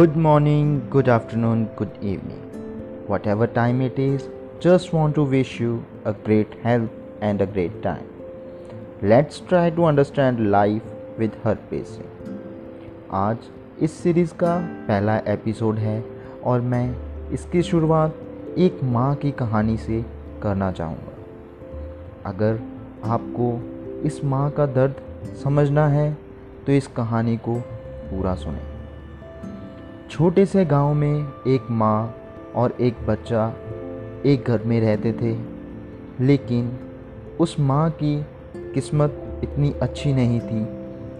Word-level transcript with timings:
Good 0.00 0.16
morning, 0.16 0.68
good 0.88 1.08
afternoon, 1.08 1.64
good 1.76 1.94
evening. 2.00 2.44
Whatever 3.06 3.46
time 3.46 3.82
it 3.82 3.98
is, 3.98 4.28
just 4.58 4.94
want 4.94 5.14
to 5.16 5.24
wish 5.24 5.60
you 5.60 5.84
a 6.06 6.14
great 6.14 6.54
health 6.62 6.88
and 7.20 7.42
a 7.42 7.46
great 7.46 7.82
time. 7.82 8.06
Let's 9.02 9.40
try 9.40 9.68
to 9.70 9.84
understand 9.84 10.50
life 10.50 10.86
with 11.18 11.36
her 11.42 11.54
pacing. 11.72 12.08
आज 13.12 13.50
इस 13.82 13.98
series 14.02 14.34
का 14.34 14.56
पहला 14.88 15.18
episode 15.34 15.78
है 15.78 15.98
और 16.44 16.60
मैं 16.72 16.84
इसकी 17.32 17.62
शुरुआत 17.72 18.56
एक 18.58 18.82
माँ 18.96 19.14
की 19.16 19.30
कहानी 19.44 19.76
से 19.76 20.02
करना 20.42 20.72
चाहूँगा 20.72 22.30
अगर 22.30 22.60
आपको 23.18 23.52
इस 24.08 24.24
माँ 24.24 24.50
का 24.50 24.66
दर्द 24.80 25.06
समझना 25.44 25.88
है 25.98 26.12
तो 26.66 26.72
इस 26.72 26.86
कहानी 26.96 27.36
को 27.48 27.60
पूरा 28.10 28.34
सुने 28.34 28.69
छोटे 30.10 30.46
से 30.46 30.64
गाँव 30.64 30.94
में 30.94 31.28
एक 31.46 31.66
माँ 31.70 32.14
और 32.54 32.72
एक 32.80 32.94
बच्चा 33.06 33.54
एक 34.26 34.44
घर 34.46 34.62
में 34.62 34.80
रहते 34.80 35.12
थे। 35.12 35.38
लेकिन 36.24 36.78
उस 37.40 37.60
माँ 37.60 37.90
की 37.90 38.26
किस्मत 38.56 39.40
इतनी 39.44 39.72
अच्छी 39.72 40.12
नहीं 40.12 40.40
थी 40.40 40.64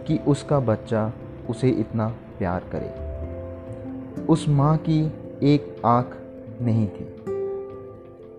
कि 0.07 0.19
उसका 0.27 0.61
बच्चा 0.61 1.13
उसे 1.51 1.69
इतना 1.69 2.09
प्यार 2.39 2.65
करे। 2.75 4.25
उस 4.25 4.49
माँ 4.49 4.77
की 4.77 5.13
एक 5.43 5.77
आँख 5.87 6.17
नहीं 6.63 6.87
थी, 6.87 7.07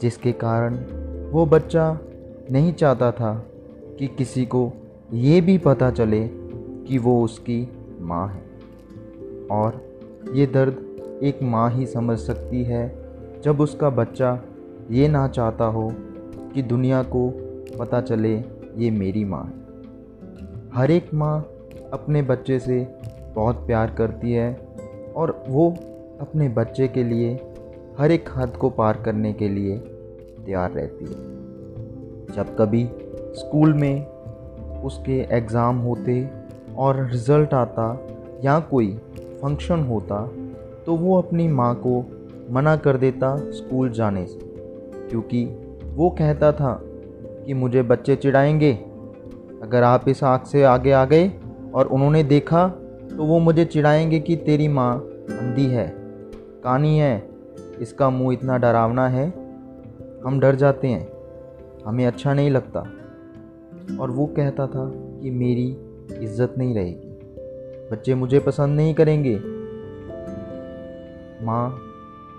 जिसके 0.01 0.31
कारण 0.31 0.75
वो 1.31 1.45
बच्चा 1.45 1.99
नहीं 2.51 2.73
चाहता 2.73 3.11
था 3.11 3.45
कि 3.99 4.07
किसी 4.07 4.45
को 4.45 4.71
ये 5.13 5.41
भी 5.41 5.57
पता 5.57 5.91
चले 5.91 6.27
कि 6.87 6.97
वो 6.97 7.23
उसकी 7.23 7.67
माँ 8.01 8.27
है। 8.27 8.43
और 9.51 9.90
ये 10.33 10.45
दर्द 10.45 11.19
एक 11.23 11.39
माँ 11.43 11.69
ही 11.71 11.85
समझ 11.85 12.17
सकती 12.19 12.63
है। 12.63 12.83
जब 13.43 13.61
उसका 13.61 13.89
बच्चा 13.89 14.39
ये 14.91 15.07
ना 15.07 15.27
चाहता 15.27 15.65
हो 15.65 15.91
कि 16.53 16.61
दुनिया 16.61 17.03
को 17.03 17.29
पता 17.79 18.01
चले 18.01 18.33
ये 18.77 18.91
मेरी 18.91 19.23
माँ 19.25 19.43
है। 19.43 19.59
हर 20.73 20.91
एक 20.91 21.13
माँ 21.13 21.37
अपने 21.93 22.21
बच्चे 22.21 22.59
से 22.59 22.79
बहुत 23.35 23.55
प्यार 23.55 23.91
करती 23.91 24.31
है 24.31 24.53
और 25.15 25.43
वो 25.47 25.69
अपने 26.21 26.49
बच्चे 26.49 26.87
के 26.87 27.03
लिए 27.03 27.33
हर 27.99 28.11
एक 28.11 28.29
हद 28.35 28.57
को 28.57 28.69
पार 28.69 29.01
करने 29.05 29.33
के 29.33 29.49
लिए 29.49 29.77
तैयार 29.77 30.71
रहती 30.71 31.05
है। 31.05 32.35
जब 32.35 32.55
कभी 32.59 32.83
स्कूल 33.35 33.73
में 33.73 34.05
उसके 34.83 35.19
एग्ज़ाम 35.37 35.77
होते 35.77 36.29
और 36.77 37.05
रिज़ल्ट 37.11 37.53
आता 37.53 37.87
या 38.43 38.59
कोई 38.59 38.87
फ़ंक्शन 39.41 39.83
होता 39.83 40.25
तो 40.85 40.95
वो 40.95 41.17
अपनी 41.17 41.47
माँ 41.47 41.73
को 41.77 41.99
मना 42.51 42.75
कर 42.75 42.97
देता 42.97 43.35
स्कूल 43.51 43.89
जाने 43.89 44.25
से। 44.25 44.39
क्योंकि 45.09 45.43
वो 45.93 46.09
कहता 46.09 46.51
था 46.51 46.79
कि 47.45 47.53
मुझे 47.53 47.81
बच्चे 47.83 48.15
चिढ़ाएँगे। 48.15 48.71
अगर 49.63 49.83
आप 49.83 50.07
इस 50.09 50.23
आँख 50.23 50.45
से 50.45 50.63
आगे 50.63 50.91
आ 50.91 51.03
गए 51.05 51.31
और 51.73 51.87
उन्होंने 51.87 52.23
देखा 52.23 52.67
तो 53.09 53.25
वो 53.25 53.39
मुझे 53.39 53.65
चिढ़ाएँगे 53.65 54.19
कि 54.19 54.35
तेरी 54.35 54.67
माँ 54.67 54.95
अंधी 55.31 55.65
है, 55.65 55.87
कानी 56.63 56.97
है, 56.97 57.29
इसका 57.81 58.09
मुँह 58.09 58.33
इतना 58.33 58.57
डरावना 58.57 59.07
है। 59.07 59.27
हम 60.25 60.39
डर 60.39 60.55
जाते 60.55 60.87
हैं, 60.87 61.07
हमें 61.85 62.05
अच्छा 62.05 62.33
नहीं 62.33 62.49
लगता। 62.49 62.79
और 63.99 64.11
वो 64.11 64.25
कहता 64.25 64.67
था 64.67 64.89
कि 65.21 65.31
मेरी 65.31 65.67
इज़्ज़त 66.21 66.55
नहीं 66.57 66.75
रहेगी। 66.75 67.10
बच्चे 67.91 68.15
मुझे 68.15 68.39
पसंद 68.39 68.75
नहीं 68.75 68.93
करेंगे। 68.93 69.35
माँ, 71.45 71.79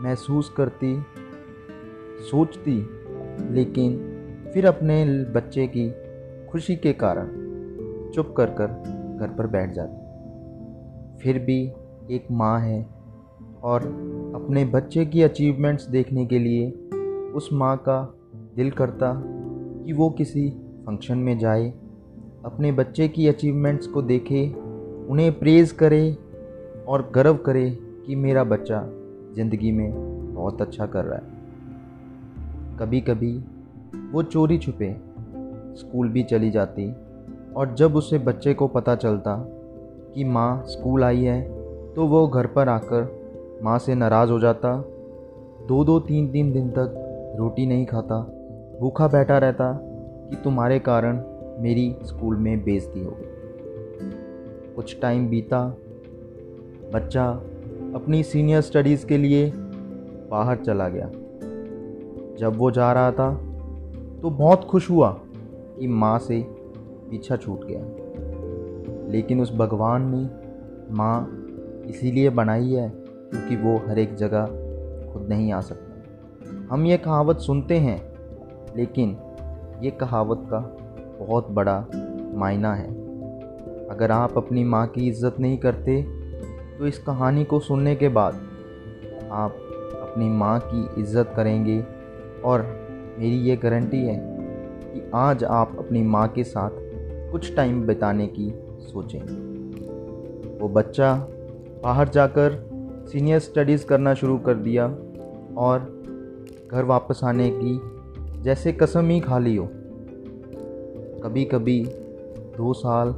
महसूस 0.00 0.54
करती, 0.56 1.02
सोचती, 2.30 2.88
लेकिन 3.50 3.96
फिर 4.54 4.66
अपने 4.66 5.04
बच्चे 5.34 5.66
की 5.76 5.90
खुशी 6.50 6.76
के 6.76 6.92
कारण 6.92 7.26
चुप 8.14 8.34
कर 8.36 8.46
कर 8.46 8.66
घर 9.20 9.34
पर 9.38 9.46
बैठ 9.46 9.72
जाती। 9.72 11.20
फिर 11.22 11.38
भी 11.38 11.62
एक 12.10 12.26
माँ 12.30 12.60
है 12.60 12.82
और 13.62 13.82
अपने 14.34 14.64
बच्चे 14.64 15.06
की 15.06 15.22
अचीवमेंट्स 15.22 15.86
देखने 15.86 16.26
के 16.26 16.38
लिए 16.38 16.70
उस 17.32 17.48
माँ 17.52 17.76
का 17.76 18.14
दिल 18.56 18.70
करता 18.70 19.22
कि 19.84 19.92
वो 19.92 20.10
किसी 20.10 20.50
फ़ंक्शन 20.86 21.19
में 21.19 21.38
जाए, 21.38 21.70
अपने 22.44 22.72
बच्चे 22.72 23.08
की 23.08 23.28
अचीवमेंट्स 23.28 23.86
को 23.86 24.02
देखे 24.02 24.62
उन्हें 25.10 25.38
प्रेज़ 25.38 25.74
करे 25.74 26.16
और 26.88 27.10
गर्व 27.14 27.36
करे 27.36 27.70
कि 28.06 28.16
मेरा 28.16 28.44
बच्चा 28.44 28.82
ज़िंदगी 29.34 29.70
में 29.72 29.90
बहुत 30.34 30.62
अच्छा 30.62 30.86
कर 30.86 31.04
रहा 31.04 31.16
है। 31.16 31.30
कभी 32.78 33.00
कभी 33.00 33.32
वो 34.12 34.22
चोरी 34.22 34.58
छुपे, 34.58 34.94
स्कूल 35.76 36.08
भी 36.08 36.22
चली 36.22 36.50
जाती 36.50 36.90
और 37.56 37.74
जब 37.74 37.96
उसे 37.96 38.18
बच्चे 38.18 38.54
को 38.54 38.68
पता 38.68 38.94
चलता 38.96 39.36
कि 40.14 40.24
माँ 40.24 40.62
स्कूल 40.66 41.04
आई 41.04 41.22
है 41.22 41.40
तो 41.94 42.06
वो 42.06 42.26
घर 42.28 42.46
पर 42.46 42.69
आकर 42.69 43.60
माँ 43.64 43.78
से 43.78 43.94
नाराज़ 43.94 44.30
हो 44.30 44.38
जाता। 44.40 44.76
दो 45.69 45.84
दो 45.84 45.98
तीन 46.00 46.30
तीन 46.32 46.52
दिन 46.52 46.70
तक 46.70 46.94
रोटी 47.38 47.66
नहीं 47.66 47.86
खाता, 47.86 48.20
भूखा 48.80 49.08
बैठा 49.08 49.38
रहता 49.38 49.72
कि 50.30 50.36
तुम्हारे 50.36 50.78
कारण 50.78 51.22
मेरी 51.62 51.94
स्कूल 52.04 52.36
में 52.36 52.64
बेइज्जती 52.64 53.04
हो 53.04 53.10
गई। 53.10 53.31
कुछ 54.77 55.00
टाइम 55.00 55.28
बीता। 55.28 55.77
बच्चा 56.94 57.28
अपनी 57.94 58.22
सीनियर 58.22 58.60
स्टडीज़ 58.60 59.06
के 59.06 59.19
लिए 59.19 59.53
बाहर 60.31 60.56
चला 60.56 60.88
गया। 60.88 61.10
जब 62.38 62.55
वो 62.56 62.71
जा 62.71 62.93
रहा 62.93 63.12
था 63.12 63.34
तो 64.22 64.31
बहुत 64.31 64.65
खुश 64.65 64.91
हुआ 64.91 65.21
कि 65.78 65.87
माँ 65.87 66.19
से 66.19 66.47
पीछा 67.11 67.37
छूट 67.37 67.65
गया। 67.65 67.81
लेकिन 69.11 69.41
उस 69.41 69.55
भगवान 69.55 70.03
ने 70.15 70.28
माँ 70.94 71.47
इसीलिए 71.87 72.31
बनाई 72.31 72.72
है 72.72 72.88
क्योंकि 72.91 73.56
वो 73.56 73.77
हर 73.88 73.99
एक 73.99 74.15
जगह 74.15 74.47
खुद 75.12 75.27
नहीं 75.28 75.53
आ 75.53 75.61
सकता। 75.61 76.75
हम 76.75 76.87
ये 76.87 76.97
कहावत 76.97 77.38
सुनते 77.38 77.77
हैं, 77.77 78.12
लेकिन 78.77 79.16
ये 79.82 79.91
कहावत 79.91 80.43
का 80.47 80.59
बहुत 81.21 81.50
बड़ा 81.50 81.87
मायना 82.34 82.75
है। 82.75 83.01
अगर 83.92 84.10
आप 84.10 84.36
अपनी 84.36 84.64
माँ 84.64 84.86
की 84.86 85.08
इज़्ज़त 85.08 85.36
नहीं 85.41 85.56
करते 85.58 86.03
तो 86.78 86.86
इस 86.86 86.98
कहानी 86.98 87.44
को 87.44 87.60
सुनने 87.60 87.94
के 87.97 88.08
बाद 88.08 88.34
आप 89.32 89.56
अपनी 90.03 90.28
माँ 90.28 90.58
की 90.64 91.00
इज़्ज़त 91.00 91.32
करेंगे। 91.36 91.78
और 92.44 92.62
मेरी 93.19 93.36
ये 93.38 93.56
गारंटी 93.56 93.98
है 93.98 94.16
कि 94.84 95.10
आज 95.14 95.44
आप 95.44 95.75
अपनी 95.78 96.02
माँ 96.02 96.26
के 96.28 96.44
साथ 96.44 96.70
कुछ 97.32 97.54
टाइम 97.56 97.82
बिताने 97.86 98.26
की 98.26 98.48
सोचेंगे। 98.82 99.34
वो 100.58 100.69
बच्चा 100.69 101.14
बाहर 101.82 102.08
जाकर 102.08 102.56
सीनियर 103.12 103.38
स्टडीज़ 103.38 103.86
करना 103.86 104.14
शुरू 104.14 104.38
कर 104.38 104.54
दिया 104.56 104.86
और 105.58 105.78
घर 106.72 106.84
वापस 106.84 107.20
आने 107.25 107.50
की 107.54 108.42
जैसे 108.42 108.72
कसम 108.72 109.08
ही 109.08 109.20
खा 109.20 109.38
ली 109.38 109.56
हो। 109.56 109.69
कभी 111.25 111.44
कभी 111.44 111.84
दो 112.56 112.72
साल 112.72 113.14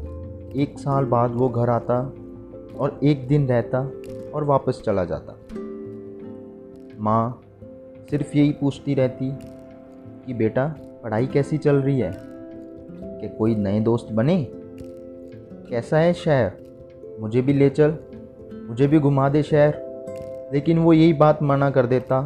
एक 0.57 0.79
साल 0.79 1.05
बाद 1.05 1.31
वो 1.35 1.49
घर 1.49 1.71
आता 1.71 2.13
और 2.79 3.01
एक 3.03 3.29
दिन 3.29 3.49
रहता 3.49 3.91
और 4.35 4.45
वापस 4.45 4.83
चला 4.85 5.05
जाता। 5.05 5.37
माँ 7.01 7.41
सिर्फ़ 8.11 8.37
यही 8.37 8.53
पूछती 8.53 8.95
रहती 8.95 9.33
कि 10.27 10.35
बेटा, 10.35 10.75
पढ़ाई 11.03 11.27
कैसी 11.27 11.59
चल 11.59 11.77
रही 11.77 12.01
है? 12.01 12.13
कि 12.93 13.29
कोई 13.39 13.55
नए 13.55 13.81
दोस्त 13.81 14.13
बने? 14.13 14.49
कैसा 15.71 15.99
है 15.99 16.13
शहर? 16.13 16.53
मुझे 17.21 17.43
भी 17.43 17.53
ले 17.53 17.71
चल, 17.71 17.97
मुझे 18.69 18.87
भी 18.87 18.99
घुमा 18.99 19.29
दे 19.29 19.43
शहर। 19.43 19.75
लेकिन 20.53 20.79
वो 20.79 20.93
यही 20.93 21.13
बात 21.13 21.43
मना 21.43 21.71
कर 21.71 21.87
देता 21.87 22.23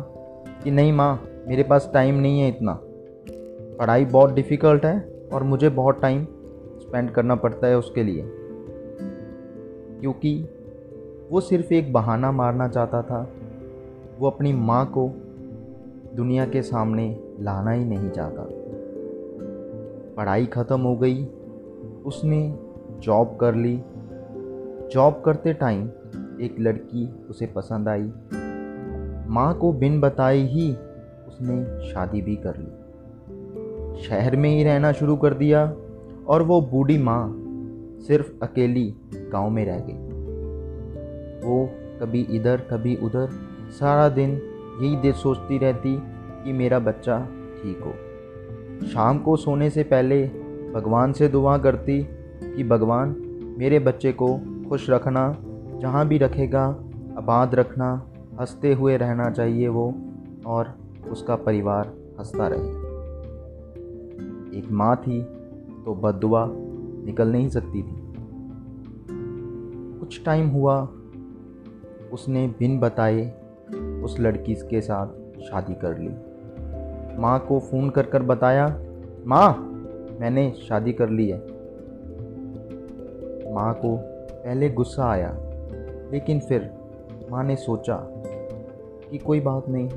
कि 0.65 0.71
नहीं 0.71 0.93
माँ, 0.93 1.25
मेरे 1.49 1.63
पास 1.63 1.91
टाइम 1.95 2.15
नहीं 2.15 2.41
है 2.41 2.49
इतना। 2.49 2.81
पढ़ाई 3.79 4.05
बहुत 4.05 4.33
डिफ़िकल्ट 4.33 4.85
है 4.85 5.13
और 5.33 5.43
मुझे 5.43 5.69
बहुत 5.69 6.03
टाइम 6.03 6.27
स्पेंड 6.89 7.11
करना 7.11 7.35
पड़ता 7.35 7.67
है 7.67 7.79
उसके 7.79 8.03
लिए। 8.03 8.25
क्योंकि 10.01 10.49
वो 11.31 11.41
सिर्फ़ 11.41 11.75
एक 11.75 11.93
बहाना 11.93 12.33
मारना 12.33 12.69
चाहता 12.69 13.03
था। 13.03 13.31
वो 14.19 14.31
अपनी 14.31 14.53
माँ 14.53 14.87
को 14.87 15.09
दुनिया 16.17 16.47
के 16.47 16.63
सामने 16.63 17.21
लाना 17.41 17.71
ही 17.71 17.85
नहीं 17.85 18.11
चाहता। 18.11 18.49
पढ़ाई 20.17 20.47
ख़त्म 20.47 20.81
हो 20.81 20.97
गई, 20.97 21.25
उसने 22.07 22.59
जॉब 22.99 23.37
कर 23.41 23.55
ली। 23.55 23.83
जॉब 24.93 25.23
करते 25.25 25.53
टाइम 25.53 25.87
एक 26.41 26.57
लड़की 26.61 27.27
उसे 27.31 27.47
पसंद 27.47 27.89
आई। 27.89 28.13
माँ 29.29 29.59
को 29.59 29.73
बिन 29.73 30.01
बताए 30.01 30.39
ही 30.39 30.73
उसने 31.29 31.89
शादी 31.91 32.23
भी 32.23 32.37
कर 32.37 32.55
ली। 32.57 32.71
शहर 34.03 34.37
में 34.37 34.51
ही 34.51 34.65
रहना 34.65 34.93
शुरू 34.93 35.17
कर 35.17 35.35
दिया। 35.35 35.77
और 36.29 36.43
वो 36.43 36.61
बूढ़ी 36.61 36.99
माँ 36.99 37.45
सिर्फ़ 38.07 38.33
अकेली 38.43 38.95
गाँव 39.15 39.51
में 39.51 39.65
रह 39.65 39.79
गई। 39.79 40.09
वो 41.49 41.71
कभी 42.01 42.21
इधर, 42.21 42.57
कभी 42.57 42.97
उधर, 42.97 43.29
सारा 43.71 44.09
दिन 44.09 44.31
यही 44.83 44.97
देर 44.97 45.15
सोचती 45.15 45.59
रहती 45.59 46.03
कि 46.45 46.53
मेरा 46.53 46.79
बच्चा 46.79 47.29
ठीक 47.63 47.81
हो। 47.81 47.95
शाम 48.87 49.19
को 49.19 49.37
सोने 49.37 49.71
से 49.71 49.83
पहले 49.83 50.27
भगवान 50.75 51.13
से 51.13 51.29
दुआ 51.29 51.59
करती 51.59 52.09
कि 52.57 52.65
भगवान, 52.65 53.17
मेरे 53.59 53.79
बच्चे 53.79 54.13
को 54.13 54.41
खुश 54.69 54.91
रखना, 54.91 55.37
जहाँ 55.81 56.09
भी 56.09 56.19
रखेगा, 56.19 56.67
आबाद 57.19 57.55
रखना, 57.55 58.11
हँसते 58.41 58.75
हुए 58.75 58.97
रहना 58.97 59.31
चाहिए 59.31 59.69
वो, 59.69 59.95
और 60.47 60.75
उसका 61.11 61.37
परिवार 61.37 61.87
हंसता 62.19 62.49
रहे। 62.49 62.89
एक 64.59 64.69
माँ 64.71 64.97
थी 64.97 65.38
तो 65.89 65.95
बदुआ 65.95 66.45
निकल 66.49 67.29
नहीं 67.29 67.49
सकती 67.49 67.83
थी। 67.83 67.97
कुछ 70.01 70.25
टाइम 70.25 70.49
हुआ, 70.49 70.81
उसने 72.13 72.47
बिन 72.49 72.79
बताए 72.81 73.23
उस 74.05 74.17
लड़की 74.21 74.55
के 74.55 74.81
साथ 74.81 75.41
शादी 75.41 75.75
कर 75.75 75.99
ली। 75.99 76.09
माँ 77.21 77.39
को 77.49 77.59
फ़ोन 77.61 77.91
कर 77.91 78.07
कर 78.07 78.23
बताया, 78.23 78.67
माँ, 79.27 79.49
मैंने 80.21 80.51
शादी 80.69 80.93
कर 80.93 81.09
ली 81.09 81.29
है। 81.29 81.39
माँ 83.55 83.75
को 83.75 83.97
पहले 84.33 84.71
गुस्सा 84.71 85.11
आया, 85.11 85.37
लेकिन 86.13 86.41
फिर 86.41 86.71
माँ 87.31 87.45
ने 87.45 87.57
सोचा 87.57 87.97
कि 89.11 89.19
कोई 89.19 89.41
बात 89.41 89.69
नहीं, 89.69 89.89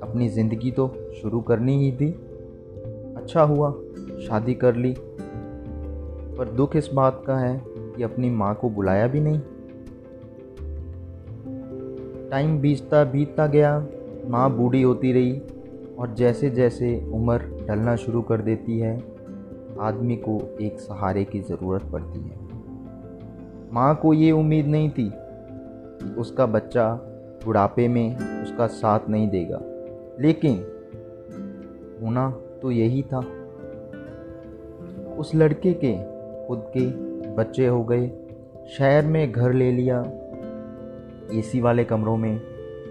अपनी 0.00 0.28
ज़िंदगी 0.28 0.70
तो 0.70 0.88
शुरू 1.22 1.40
करनी 1.40 1.78
ही 1.84 1.92
थी। 1.92 2.10
अच्छा 3.16 3.42
हुआ, 3.42 3.70
शादी 4.28 4.54
कर 4.54 4.76
ली। 4.76 4.94
पर 6.42 6.48
दुख 6.48 6.74
इस 6.76 6.88
बात 6.92 7.22
का 7.26 7.36
है 7.38 7.62
कि 7.66 8.02
अपनी 8.02 8.28
माँ 8.30 8.54
को 8.54 8.68
बुलाया 8.70 9.06
भी 9.06 9.20
नहीं। 9.20 9.38
टाइम 12.30 12.58
बीतता 12.60 13.02
बीतता 13.04 13.46
गया, 13.46 13.78
माँ 14.26 14.50
बूढ़ी 14.50 14.82
होती 14.82 15.12
रही 15.12 15.38
और 15.98 16.14
जैसे 16.14 16.50
जैसे 16.50 16.90
उम्र 17.14 17.66
ढलना 17.68 17.96
शुरू 17.96 18.22
कर 18.22 18.40
देती 18.40 18.78
है, 18.78 18.96
आदमी 19.80 20.16
को 20.16 20.40
एक 20.60 20.80
सहारे 20.80 21.24
की 21.24 21.40
ज़रूरत 21.40 21.82
पड़ती 21.82 22.20
है। 22.20 22.40
माँ 23.72 23.94
को 23.94 24.14
ये 24.14 24.30
उम्मीद 24.32 24.66
नहीं 24.66 24.90
थी 24.90 25.10
कि 25.14 26.14
उसका 26.14 26.46
बच्चा 26.48 26.92
बुढ़ापे 27.44 27.88
में 27.88 28.16
उसका 28.42 28.66
साथ 28.66 29.08
नहीं 29.08 29.28
देगा, 29.28 29.60
लेकिन 30.20 30.58
होना 32.02 32.30
तो 32.62 32.70
यही 32.70 33.02
था। 33.02 33.24
उस 35.18 35.34
लड़के 35.34 35.72
के 35.74 36.11
खुद 36.48 36.64
के 36.76 36.86
बच्चे 37.34 37.66
हो 37.66 37.84
गए, 37.84 38.08
शहर 38.78 39.06
में 39.06 39.32
घर 39.32 39.52
ले 39.52 39.72
लिया 39.72 40.00
एसी 41.38 41.60
वाले 41.60 41.84
कमरों 41.84 42.16
में 42.16 42.40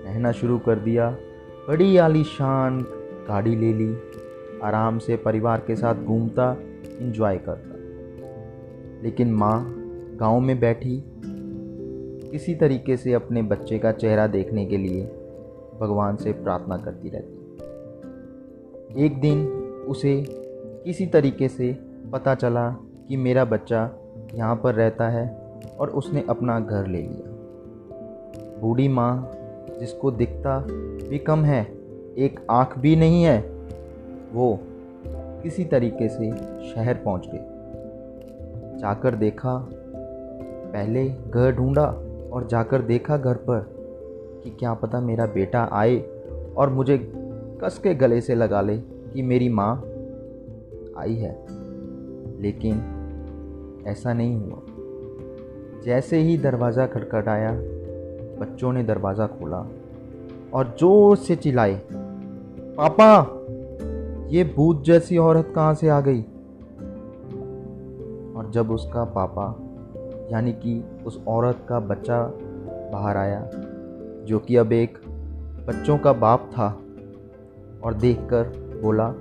रहना 0.05 0.31
शुरू 0.31 0.59
कर 0.59 0.79
दिया, 0.79 1.09
बड़ी 1.67 1.97
आलीशान 1.97 2.79
गाड़ी 3.27 3.55
ले 3.55 3.73
ली, 3.73 3.97
आराम 4.63 4.99
से 4.99 5.15
परिवार 5.15 5.63
के 5.67 5.75
साथ 5.75 5.95
घूमता 5.95 6.57
इंजॉय 6.99 7.37
करता। 7.37 7.75
लेकिन 9.03 9.31
माँ 9.31 9.75
गाँव 10.19 10.39
में 10.39 10.59
बैठी, 10.59 11.03
किसी 12.31 12.55
तरीके 12.55 12.97
से 12.97 13.13
अपने 13.13 13.41
बच्चे 13.41 13.79
का 13.79 13.91
चेहरा 13.91 14.27
देखने 14.27 14.65
के 14.65 14.77
लिए 14.77 15.03
भगवान 15.81 16.15
से 16.15 16.31
प्रार्थना 16.31 16.77
करती 16.77 17.09
रहती। 17.09 17.37
एक 19.05 19.21
दिन 19.21 19.47
उसे 19.87 20.25
किसी 20.85 21.05
तरीके 21.05 21.47
से 21.47 21.77
पता 22.11 22.35
चला 22.35 22.75
कि 23.07 23.17
मेरा 23.17 23.45
बच्चा 23.45 23.89
यहाँ 24.35 24.55
पर 24.55 24.75
रहता 24.75 25.09
है 25.09 25.27
और 25.79 25.89
उसने 25.89 26.23
अपना 26.29 26.59
घर 26.59 26.87
ले 26.87 27.01
लिया। 27.01 27.29
बूढ़ी 28.61 28.87
माँ, 28.87 29.31
जिसको 29.79 30.11
दिखता 30.11 30.59
भी 31.09 31.17
कम 31.17 31.43
है, 31.43 31.61
एक 32.17 32.39
आँख 32.49 32.77
भी 32.79 32.95
नहीं 32.95 33.23
है, 33.23 33.39
वो 34.33 34.59
किसी 35.43 35.65
तरीके 35.65 36.09
से 36.09 36.31
शहर 36.73 36.93
पहुँच 36.93 37.27
गई। 37.27 38.79
जाकर 38.79 39.15
देखा, 39.15 39.69
पहले 40.73 41.09
घर 41.09 41.51
ढूंढा 41.51 41.85
और 42.33 42.47
जाकर 42.47 42.81
देखा 42.81 43.17
घर 43.17 43.33
पर 43.33 43.59
कि 44.43 44.49
क्या 44.49 44.73
पता 44.73 44.99
मेरा 44.99 45.25
बेटा 45.25 45.69
आए 45.71 45.97
और 46.57 46.69
मुझे 46.69 47.11
कस 47.63 47.77
के 47.77 47.95
गले 47.95 48.21
से 48.21 48.35
लगा 48.35 48.61
ले 48.61 48.77
कि 48.77 49.21
मेरी 49.21 49.49
माँ 49.49 49.83
आई 50.97 51.15
है। 51.15 51.50
लेकिन 52.41 53.83
ऐसा 53.87 54.13
नहीं 54.13 54.37
हुआ। 54.37 54.61
जैसे 55.85 56.17
ही 56.17 56.37
दरवाज़ा 56.37 56.85
खटखटाया 56.87 57.51
बच्चों 58.39 58.73
ने 58.73 58.83
दरवाज़ा 58.83 59.27
खोला 59.27 59.67
और 60.53 60.75
ज़ोर 60.79 61.17
से 61.17 61.35
चिल्लाए 61.35 61.81
पापा, 62.77 63.37
ये 64.29 64.43
भूत 64.43 64.83
जैसी 64.83 65.17
औरत 65.17 65.51
कहाँ 65.55 65.73
से 65.73 65.89
आ 65.89 66.01
गई? 66.01 66.21
और 68.35 68.51
जब 68.51 68.71
उसका 68.71 69.03
पापा, 69.03 69.55
यानी 70.31 70.51
कि 70.53 70.83
उस 71.05 71.23
औरत 71.27 71.65
का 71.69 71.79
बच्चा 71.79 72.23
बाहर 72.93 73.17
आया, 73.17 73.49
जो 74.25 74.39
कि 74.39 74.55
अब 74.55 74.73
एक 74.73 74.97
बच्चों 75.67 75.97
का 75.97 76.13
बाप 76.13 76.49
था, 76.53 76.67
और 77.83 77.93
देखकर 77.93 78.43
बोला 78.83 79.13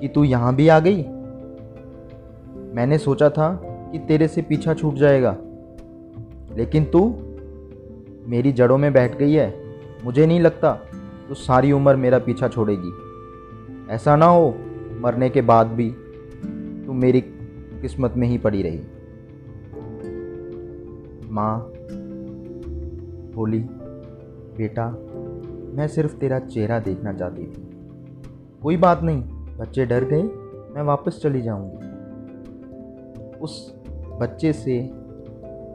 कि 0.00 0.08
तू 0.08 0.24
यहाँ 0.24 0.54
भी 0.54 0.68
आ 0.68 0.80
गई? 0.80 1.02
मैंने 2.74 2.98
सोचा 2.98 3.30
था 3.30 3.60
कि 3.92 3.98
तेरे 3.98 4.28
से 4.28 4.42
पीछा 4.42 4.74
छूट 4.74 4.94
जाएगा। 4.94 5.36
लेकिन 6.56 6.84
तू 6.84 7.14
मेरी 8.26 8.52
जड़ों 8.52 8.78
में 8.78 8.92
बैठ 8.92 9.18
गई 9.18 9.32
है। 9.32 9.54
मुझे 10.04 10.26
नहीं 10.26 10.40
लगता 10.40 10.72
तू 11.28 11.34
सारी 11.34 11.72
उम्र 11.72 11.96
मेरा 11.96 12.18
पीछा 12.18 12.48
छोड़ेगी। 12.48 12.92
ऐसा 13.90 14.16
ना 14.16 14.26
हो 14.26 14.54
मरने 15.00 15.30
के 15.30 15.40
बाद 15.40 15.66
भी 15.66 15.90
तू 16.86 16.92
मेरी 16.92 17.20
किस्मत 17.82 18.14
में 18.16 18.28
ही 18.28 18.38
पड़ी 18.38 18.62
रही। 18.62 18.80
माँ, 21.30 21.72
बोली, 23.34 23.60
बेटा, 24.58 24.90
मैं 25.74 25.88
सिर्फ़ 25.88 26.16
तेरा 26.16 26.38
चेहरा 26.38 26.78
देखना 26.78 27.12
चाहती 27.12 27.42
थी। 27.42 27.70
कोई 28.62 28.76
बात 28.76 29.02
नहीं, 29.02 29.22
बच्चे 29.58 29.86
डर 29.86 30.04
गए, 30.04 30.22
मैं 30.74 30.82
वापस 30.82 31.20
चली 31.22 31.42
जाऊँगी। 31.42 31.93
उस 33.44 33.74
बच्चे 34.20 34.52
से, 34.52 34.90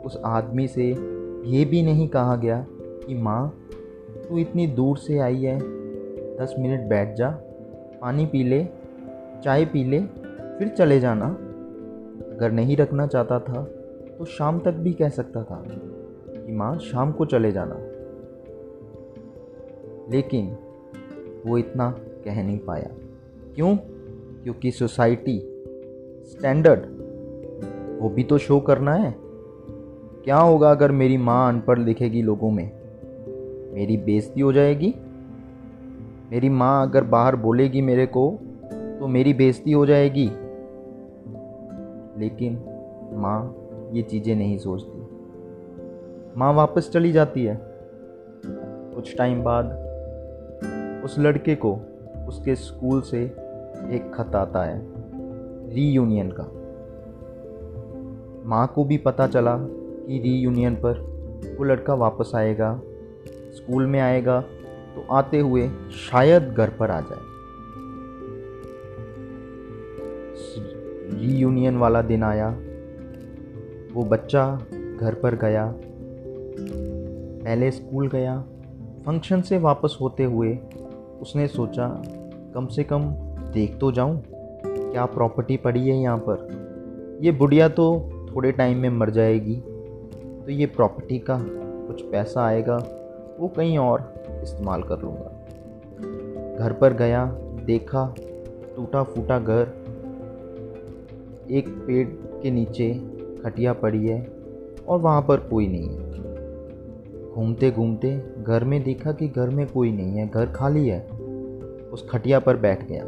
उस 0.06 0.22
आदमी 0.26 0.68
से 0.68 0.90
ये 1.46 1.66
भी 1.66 1.82
नहीं 1.82 2.08
कहा 2.08 2.36
गया 2.36 2.66
कि 2.80 3.16
माँ, 3.16 3.60
तू 4.30 4.38
इतनी 4.38 4.68
दूर 4.68 4.98
से 4.98 5.20
आई 5.20 5.44
है। 5.44 5.60
दस 6.38 6.56
मिनट 6.60 6.90
बैठ 6.90 7.16
जा, 7.16 7.30
पानी 8.02 8.26
पी 8.26 8.44
ले, 8.44 8.68
चाय 9.44 9.66
पी 9.66 9.84
ले, 9.84 10.00
फिर 10.60 10.68
चले 10.68 11.00
जाना। 11.00 11.26
अगर 12.36 12.52
नहीं 12.52 12.78
रखना 12.78 13.08
चाहता 13.08 13.40
था 13.40 13.64
तो 14.18 14.26
शाम 14.26 14.60
तक 14.60 14.72
भी 14.72 14.94
कह 14.94 15.10
सकता 15.10 15.44
था 15.44 15.64
कि 15.68 16.52
माँ, 16.52 16.78
शाम 16.78 17.12
को 17.12 17.26
चले 17.26 17.52
जाना। 17.52 17.76
लेकिन 20.12 20.58
वो 21.48 21.58
इतना 21.58 21.92
कह 22.26 22.44
नहीं 22.44 22.60
पाया। 22.60 22.90
क्यों? 23.56 23.78
क्योंकि 24.44 24.72
सोसाइटी 24.72 25.40
स्टैंडर्ड 26.26 27.09
वो 28.02 28.10
भी 28.10 28.24
तो 28.24 28.38
शो 28.38 28.60
करना 28.60 28.94
है। 28.94 29.16
क्या 30.24 30.38
होगा 30.38 30.72
अगर 30.72 30.92
मेरी 30.92 31.18
माँ 31.18 31.54
अनपढ़ 31.54 31.80
लिखेगी 31.80 32.22
लोगों 32.22 32.52
में? 32.52 32.72
मेरी 33.74 33.98
बेइज्जती 33.98 34.42
हो 34.42 34.54
जाएगी? 34.54 34.96
मेरी 36.32 36.50
माँ 36.50 36.88
अगर 36.88 37.04
बाहर 37.04 37.36
बोलेगी 37.36 37.82
मेरे 37.82 38.06
को 38.06 38.40
तो 39.00 39.08
मेरी 39.08 39.34
बेइज्जती 39.34 39.72
हो 39.72 39.86
जाएगी। 39.86 40.32
लेकिन 42.18 42.64
माँ 43.14 43.56
ये 43.94 44.02
चीज़ें 44.02 44.36
नहीं 44.36 44.58
सोचती। 44.58 45.00
माँ 46.38 46.54
वापस 46.54 46.92
चली 46.94 47.12
जाती 47.12 47.46
है। 47.46 47.62
कुछ 48.96 49.18
टाइम 49.18 49.44
बाद 49.44 49.66
उस 51.06 51.20
लड़के 51.20 51.56
को 51.56 51.80
उसके 52.28 52.56
स्कूल 52.56 53.02
से 53.02 53.24
एक 53.92 54.12
खत 54.14 54.36
आता 54.36 54.64
है 54.64 54.82
रीयूनियन 55.74 56.32
का। 56.32 56.59
माँ 58.50 58.66
को 58.76 58.84
भी 58.84 58.98
पता 58.98 59.28
चला 59.28 59.56
कि 59.58 60.20
रीयूनियन 60.20 60.76
पर 60.76 61.00
वो 61.58 61.64
लड़का 61.64 61.94
वापस 61.94 62.32
आएगा, 62.36 62.74
स्कूल 63.56 63.86
में 63.86 64.00
आएगा 64.00 64.40
तो 64.96 65.06
आते 65.12 65.40
हुए 65.40 65.68
शायद 66.02 66.54
घर 66.54 66.70
पर 66.70 66.92
आ 66.92 67.00
जाए। 67.02 67.28
रीयूनियन 71.20 71.78
वाला 71.78 72.02
दिन 72.02 72.24
आया, 72.24 72.50
वो 73.94 74.04
बच्चा 74.06 74.46
घर 75.02 75.14
पर 75.14 75.36
गया, 75.36 75.74
पहले 77.44 77.72
स्कूल 77.72 78.08
गया 78.08 78.40
फ़ंक्शन 79.06 79.42
से 79.42 79.58
वापस 79.58 79.98
होते 80.02 80.24
हुए 80.24 80.58
उसने 81.22 81.48
सोचा, 81.48 81.88
कम 82.56 82.68
से 82.68 82.84
कम 82.84 83.10
देख 83.54 83.78
तो 83.78 83.92
जाऊँ, 83.92 84.22
क्या 84.66 85.06
प्रॉपर्टी 85.06 85.58
पड़ी 85.58 85.88
है 85.90 85.98
यहाँ 85.98 86.18
पर? 86.30 86.48
ये 87.22 87.32
बुढ़िया 87.32 87.70
तो 87.70 87.86
थोड़े 88.36 88.52
टाइम 88.52 88.78
में 88.78 88.90
मर 88.90 89.10
जाएगी। 89.10 89.56
तो 90.46 90.52
ये 90.52 90.66
प्रॉपर्टी 90.66 91.20
का 91.20 91.38
कुछ 91.42 92.02
पैसा 92.02 92.46
आएगा, 92.46 92.78
वो 93.40 93.48
कहीं 93.48 93.78
और 93.78 94.14
इस्तेमाल 94.44 94.84
कर 94.84 95.00
लूँगा। 95.00 95.36
घर 96.60 96.74
पर 96.74 96.94
गया, 96.94 97.26
देखा 97.66 98.14
टूटा 98.76 99.04
फूटा 99.04 99.40
घर, 99.40 99.74
एक 101.52 101.70
पेड़ 101.88 102.08
के 102.42 102.52
नीचे 102.52 102.94
खटिया 103.44 103.74
पड़ी 103.74 104.08
है 104.08 104.22
और 104.88 105.00
वहाँ 105.00 105.22
पर 105.22 105.38
कोई 105.38 105.68
नहीं 105.68 105.90
है। 105.90 106.10
घूमते 107.32 107.72
घूमते 107.72 108.22
घर 108.44 108.64
में 108.64 108.84
देखा 108.84 109.12
कि 109.12 109.28
घर 109.28 109.50
में 109.50 109.68
कोई 109.68 109.92
नहीं 109.92 110.18
है, 110.18 110.28
घर 110.28 110.46
खाली 110.46 110.88
है। 110.88 111.08
उस 111.94 112.08
खटिया 112.10 112.40
पर 112.40 112.58
बैठ 112.58 112.84
गया। 112.88 113.04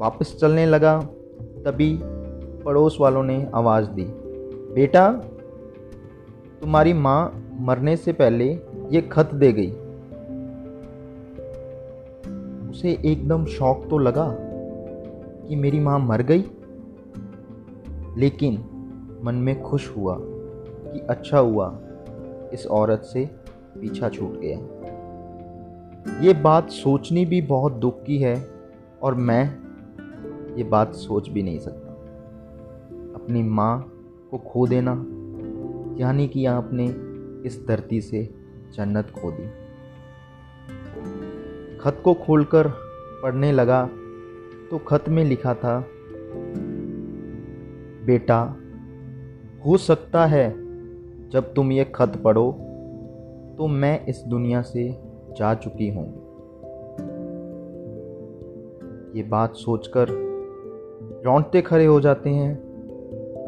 वापस 0.00 0.36
चलने 0.40 0.66
लगा, 0.66 1.00
तभी 1.64 1.98
पड़ोस 2.64 2.96
वालों 3.00 3.22
ने 3.22 3.46
आवाज़ 3.54 3.88
दी, 3.90 4.04
बेटा, 4.74 5.10
तुम्हारी 6.60 6.92
माँ 6.92 7.46
मरने 7.60 7.96
से 7.96 8.12
पहले 8.12 8.48
ये 8.90 9.00
खत 9.02 9.34
दे 9.34 9.52
गई। 9.52 9.70
उसे 12.70 12.90
एकदम 13.04 13.44
शौक 13.44 13.86
तो 13.90 13.98
लगा 13.98 14.26
कि 15.48 15.56
मेरी 15.56 15.80
माँ 15.80 15.98
मर 15.98 16.22
गई, 16.22 16.44
लेकिन 18.16 18.54
मन 19.24 19.34
में 19.34 19.62
खुश 19.62 19.88
हुआ 19.96 20.16
कि 20.20 21.00
अच्छा 21.00 21.38
हुआ 21.38 21.78
इस 22.52 22.66
औरत 22.66 23.02
से 23.02 23.24
पीछा 23.80 24.08
छूट 24.08 24.40
गया। 24.40 24.58
ये 26.20 26.34
बात 26.34 26.70
सोचनी 26.70 27.24
भी 27.26 27.40
बहुत 27.42 27.72
दुख 27.72 28.02
की 28.02 28.18
है 28.18 28.36
और 29.02 29.14
मैं 29.14 29.44
ये 30.56 30.64
बात 30.64 30.94
सोच 30.94 31.28
भी 31.28 31.42
नहीं 31.42 31.58
सकता। 31.58 31.89
अपनी 33.22 33.42
माँ 33.42 33.78
को 34.30 34.38
खो 34.38 34.66
देना, 34.66 34.92
यानी 36.00 36.26
कि 36.28 36.44
आपने 36.46 36.86
इस 37.46 37.64
धरती 37.68 38.00
से 38.00 38.22
जन्नत 38.74 39.10
खो 39.10 39.30
दी। 39.30 39.46
खत 41.78 42.00
को 42.04 42.14
खोलकर 42.14 42.68
पढ़ने 43.22 43.52
लगा 43.52 43.88
तो 44.70 44.78
खत 44.78 45.08
में 45.08 45.24
लिखा 45.24 45.54
था, 45.54 45.78
बेटा, 48.06 48.40
हो 49.66 49.76
सकता 49.76 50.24
है 50.26 50.48
जब 51.30 51.52
तुम 51.54 51.72
ये 51.72 51.84
खत 51.84 52.20
पढ़ो 52.24 52.50
तो 53.58 53.66
मैं 53.66 54.06
इस 54.06 54.22
दुनिया 54.26 54.62
से 54.62 54.88
जा 55.38 55.54
चुकी 55.54 55.88
हूँ। 55.90 56.06
ये 59.16 59.22
बात 59.22 59.54
सोचकर 59.54 60.08
रोंगटे 61.24 61.62
खड़े 61.62 61.86
हो 61.86 62.00
जाते 62.00 62.30
हैं। 62.30 62.69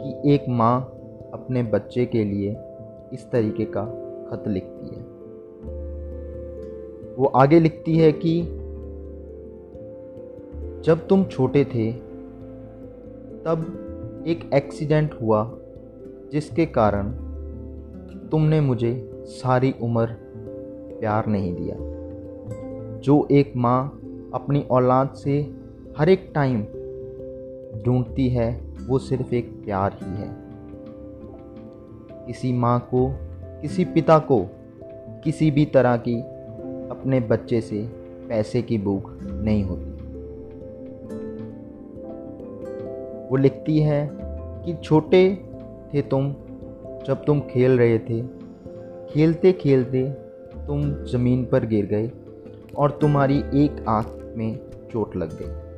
कि 0.04 0.34
एक 0.34 0.44
माँ 0.48 0.80
अपने 1.34 1.62
बच्चे 1.62 2.06
के 2.06 2.24
लिए 2.24 2.56
इस 3.12 3.30
तरीके 3.32 3.64
का 3.64 3.84
खत 4.30 4.44
लिखती 4.48 4.86
है। 4.86 5.02
वो 7.16 7.26
आगे 7.26 7.60
लिखती 7.60 7.98
है 7.98 8.12
कि, 8.12 8.42
जब 10.84 11.06
तुम 11.08 11.24
छोटे 11.24 11.64
थे, 11.64 11.92
तब 13.44 13.78
एक 14.26 14.50
एक्सीडेंट 14.54 15.14
हुआ 15.22 15.58
जिसके 16.32 16.66
कारण 16.66 17.10
तुमने 18.28 18.60
मुझे 18.60 19.10
सारी 19.24 19.74
उम्र 19.82 20.06
प्यार 21.00 21.26
नहीं 21.26 21.54
दिया। 21.54 21.76
जो 22.98 23.28
एक 23.30 23.52
माँ 23.56 24.00
अपनी 24.34 24.66
औलाद 24.70 25.10
से 25.10 25.54
हर 25.98 26.08
एक 26.08 26.32
टाइम 26.34 26.62
ढूंढती 27.82 28.28
है 28.28 28.71
वो 28.92 28.98
सिर्फ़ 28.98 29.34
एक 29.34 29.50
प्यार 29.64 29.98
ही 30.02 30.22
है। 30.22 30.30
किसी 32.26 32.52
माँ 32.52 32.88
को, 32.90 33.14
किसी 33.62 33.84
पिता 33.84 34.18
को, 34.18 34.46
किसी 35.24 35.50
भी 35.50 35.64
तरह 35.64 35.96
की 35.96 36.20
अपने 36.90 37.20
बच्चे 37.20 37.60
से 37.60 37.82
पैसे 38.28 38.62
की 38.62 38.78
भूख 38.78 39.12
नहीं 39.22 39.64
होती। 39.64 39.90
वो 43.28 43.36
लिखती 43.36 43.78
है 43.78 44.10
कि 44.64 44.74
छोटे 44.74 45.44
थे 45.94 46.02
तुम 46.02 46.32
जब 47.06 47.24
तुम 47.26 47.40
खेल 47.40 47.78
रहे 47.78 47.98
थे। 47.98 48.22
खेलते 49.10 49.52
खेलते 49.52 50.08
तुम 50.66 50.92
ज़मीन 50.92 51.44
पर 51.44 51.66
गिर 51.66 51.86
गए 51.86 52.10
और 52.76 52.90
तुम्हारी 52.90 53.38
एक 53.54 53.84
आँख 53.88 54.34
में 54.36 54.58
चोट 54.92 55.16
लग 55.16 55.38
गई। 55.42 55.71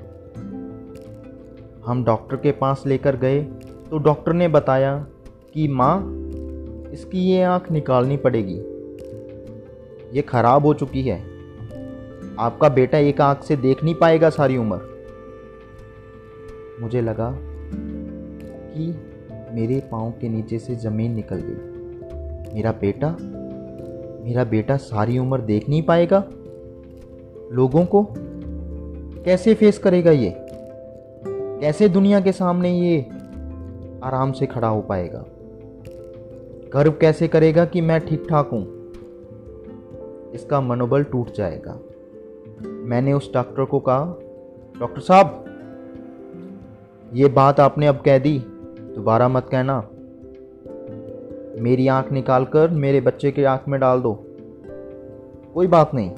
हम 1.87 2.05
डॉक्टर 2.05 2.37
के 2.37 2.53
पास 2.53 2.83
लेकर 2.87 3.17
गए 3.17 3.41
तो 3.91 3.99
डॉक्टर 3.99 4.33
ने 4.33 4.49
बताया 4.49 4.97
कि 5.55 5.69
माँ, 5.69 5.99
इसकी 6.93 7.21
ये 7.21 7.43
आँख 7.43 7.71
निकालनी 7.73 8.17
पड़ेगी। 8.17 8.57
ये 10.17 10.23
ख़राब 10.23 10.67
हो 10.67 10.75
चुकी 10.75 11.03
है। 11.03 11.19
आपका 12.39 12.69
बेटा 12.69 12.99
एक 12.99 13.21
आँख 13.21 13.43
से 13.43 13.57
देख 13.57 13.85
नहीं 13.85 13.95
पाएगा 13.95 14.31
सारी 14.31 14.57
उम्र। 14.57 14.79
मुझे 16.81 17.01
लगा 17.01 17.31
कि 17.35 18.87
मेरे 19.55 19.81
पाँव 19.93 20.11
के 20.11 20.29
नीचे 20.29 20.59
से 20.59 20.75
ज़मीन 20.75 21.13
निकल 21.13 21.43
गई। 21.45 22.55
मेरा 22.55 22.73
बेटा 22.73 23.17
मेरा 24.25 24.45
बेटा 24.45 24.77
सारी 24.77 25.19
उम्र 25.19 25.41
देख 25.41 25.69
नहीं 25.69 25.83
पाएगा? 25.83 26.25
लोगों 27.53 27.85
को 27.85 28.07
कैसे 29.25 29.55
फेस 29.55 29.79
करेगा 29.79 30.11
ये? 30.11 30.31
कैसे 31.61 31.89
दुनिया 31.89 32.21
के 32.21 32.33
सामने 32.33 32.71
ये 32.81 33.01
आराम 34.03 34.33
से 34.33 34.47
खड़ा 34.47 34.69
हो 34.69 34.81
पाएगा? 34.81 35.25
गर्व 36.75 36.93
कैसे 37.01 37.29
करेगा 37.29 37.65
कि 37.65 37.81
मैं 37.81 38.01
ठीक 38.01 38.27
ठाक 38.31 38.49
हूँ? 38.49 38.91
इसका 40.33 40.61
मनोबल 40.61 41.05
टूट 41.05 41.33
जाएगा। 41.33 41.79
मैंने 42.67 43.13
उस 43.13 43.35
डॉक्टर 43.35 43.65
को 43.65 43.79
कहा, 43.79 44.05
डॉक्टर 44.81 45.01
साहब, 45.01 45.45
ये 47.15 47.29
बात 47.29 47.61
आपने 47.61 47.87
अब 47.87 47.97
कह 47.97 48.19
दी, 48.19 48.39
दोबारा 48.95 49.29
मत 49.29 49.49
कहना। 49.49 49.89
मेरी 51.63 51.89
आँख 51.89 52.13
निकाल 52.13 52.45
कर 52.45 52.71
मेरे 52.71 53.01
बच्चे 53.01 53.31
के 53.31 53.45
आँख 53.45 53.69
में 53.69 53.81
डाल 53.81 54.01
दो। 54.01 54.27
कोई 55.55 55.67
बात 55.67 55.91
नहीं। 55.95 56.11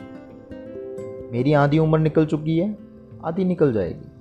मेरी 1.33 1.53
आधी 1.53 1.79
उम्र 1.79 1.99
निकल 1.99 2.27
चुकी 2.27 2.59
है, 2.59 2.77
आधी 3.25 3.45
निकल 3.45 3.73
जाएगी। 3.73 4.16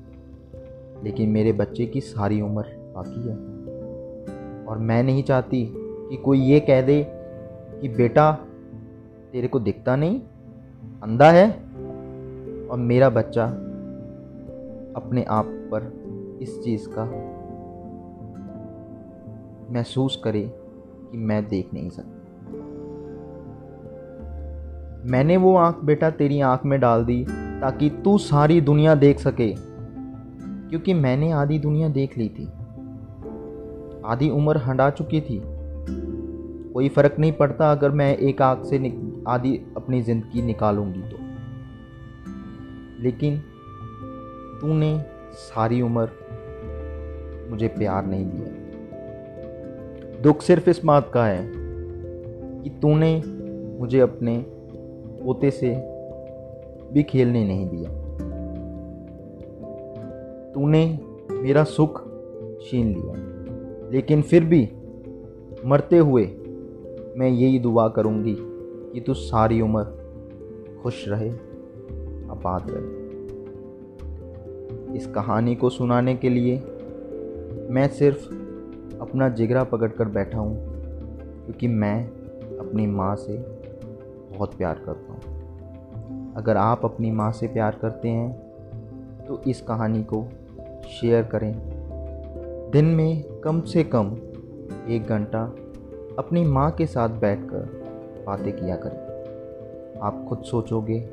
लेकिन 1.03 1.29
मेरे 1.29 1.51
बच्चे 1.51 1.85
की 1.85 2.01
सारी 2.01 2.41
उम्र 2.41 2.63
बाकी 2.95 3.29
है। 3.29 3.35
और 4.65 4.77
मैं 4.77 5.03
नहीं 5.03 5.23
चाहती 5.23 5.73
कि 5.75 6.17
कोई 6.17 6.39
ये 6.39 6.59
कह 6.59 6.81
दे 6.81 7.07
कि 7.81 7.89
बेटा, 7.89 8.31
तेरे 9.31 9.47
को 9.47 9.59
दिखता 9.59 9.95
नहीं, 9.95 10.21
अंधा 11.03 11.31
है, 11.31 11.49
और 12.67 12.77
मेरा 12.77 13.09
बच्चा 13.09 13.45
अपने 14.95 15.23
आप 15.23 15.45
पर 15.47 16.05
इस 16.41 16.63
चीज़ 16.63 16.87
का 16.89 17.05
महसूस 19.73 20.21
करे 20.23 20.51
कि 21.11 21.17
मैं 21.17 21.47
देख 21.47 21.73
नहीं 21.73 21.89
सकता। 21.89 22.11
मैंने 25.11 25.37
वो 25.37 25.55
आँख 25.55 25.79
बेटा 25.83 26.09
तेरी 26.09 26.41
आँख 26.41 26.65
में 26.65 26.79
डाल 26.79 27.05
दी 27.05 27.25
ताकि 27.29 27.89
तू 27.89 28.17
सारी 28.17 28.61
दुनिया 28.61 28.95
देख 28.95 29.19
सके। 29.19 29.74
क्योंकि 30.69 30.93
मैंने 30.93 31.31
आधी 31.31 31.59
दुनिया 31.59 31.89
देख 31.89 32.17
ली 32.17 32.29
थी। 32.29 32.45
आधी 34.05 34.29
उम्र 34.29 34.57
हंडा 34.57 34.89
चुकी 34.89 35.21
थी। 35.21 35.41
कोई 36.73 36.89
फ़र्क 36.89 37.15
नहीं 37.19 37.31
पड़ता 37.31 37.71
अगर 37.71 37.91
मैं 37.91 38.17
एक 38.17 38.41
आग 38.41 38.63
से 38.63 38.77
आधी 39.27 39.61
अपनी 39.77 40.01
ज़िंदगी 40.01 40.41
निकालूँगी 40.41 41.01
तो। 41.01 41.17
लेकिन 43.03 43.37
तूने 44.61 45.05
सारी 45.33 45.81
उम्र 45.81 46.09
मुझे 47.51 47.67
प्यार 47.67 48.05
नहीं 48.05 48.25
दिया। 48.25 48.65
दुख 50.21 50.41
सिर्फ़ 50.41 50.69
इस 50.69 50.81
बात 50.85 51.11
का 51.13 51.25
है 51.25 51.51
कि 52.63 52.69
तूने 52.69 53.23
मुझे 53.79 53.99
अपने 53.99 54.45
पोते 55.23 55.51
से 55.51 55.75
भी 56.93 57.03
खेलने 57.03 57.45
नहीं 57.45 57.69
दिया। 57.69 58.04
तूने 60.55 60.99
मेरा 61.31 61.63
सुख 61.63 62.01
छीन 62.61 62.87
लिया। 62.87 63.13
लेकिन 63.91 64.21
फिर 64.21 64.43
भी 64.43 64.61
मरते 65.65 65.97
हुए 65.97 66.23
मैं 67.17 67.27
यही 67.27 67.59
दुआ 67.59 67.87
करूँगी 67.87 68.35
कि 68.93 69.01
तू 69.01 69.13
सारी 69.13 69.61
उम्र 69.61 69.83
खुश 70.83 71.07
रहे 71.07 71.29
आबाद 72.31 72.67
रहे। 72.69 73.03
इस 74.97 75.07
कहानी 75.07 75.55
को 75.55 75.69
सुनाने 75.69 76.15
के 76.15 76.29
लिए 76.29 76.55
मैं 77.69 77.87
सिर्फ़ 77.87 78.25
अपना 79.01 79.29
जिगरा 79.29 79.63
पकड़ 79.63 79.89
कर 79.89 80.07
बैठा 80.07 80.39
हूँ, 80.39 80.55
क्योंकि 81.45 81.67
मैं 81.67 82.07
अपनी 82.59 82.87
माँ 82.87 83.15
से 83.15 83.37
बहुत 84.29 84.53
प्यार 84.53 84.81
करता 84.85 85.13
हूँ। 85.13 86.33
अगर 86.37 86.57
आप 86.57 86.85
अपनी 86.85 87.11
माँ 87.11 87.31
से 87.31 87.47
प्यार 87.47 87.77
करते 87.81 88.09
हैं 88.09 89.25
तो 89.27 89.41
इस 89.47 89.61
कहानी 89.61 90.03
को 90.03 90.21
शेयर 90.87 91.23
करें। 91.23 91.55
दिन 92.71 92.85
में 92.85 93.23
कम 93.23 93.61
से 93.61 93.83
कम 93.83 94.17
एक 94.89 95.05
घंटा 95.09 95.55
अपनी 96.19 96.43
माँ 96.43 96.71
के 96.71 96.85
साथ 96.85 97.09
बैठकर 97.09 97.83
बातें 98.27 98.53
किया 98.53 98.75
करें। 98.75 99.05
आप 99.99 100.25
खुद 100.29 100.43
सोचोगे 100.43 101.09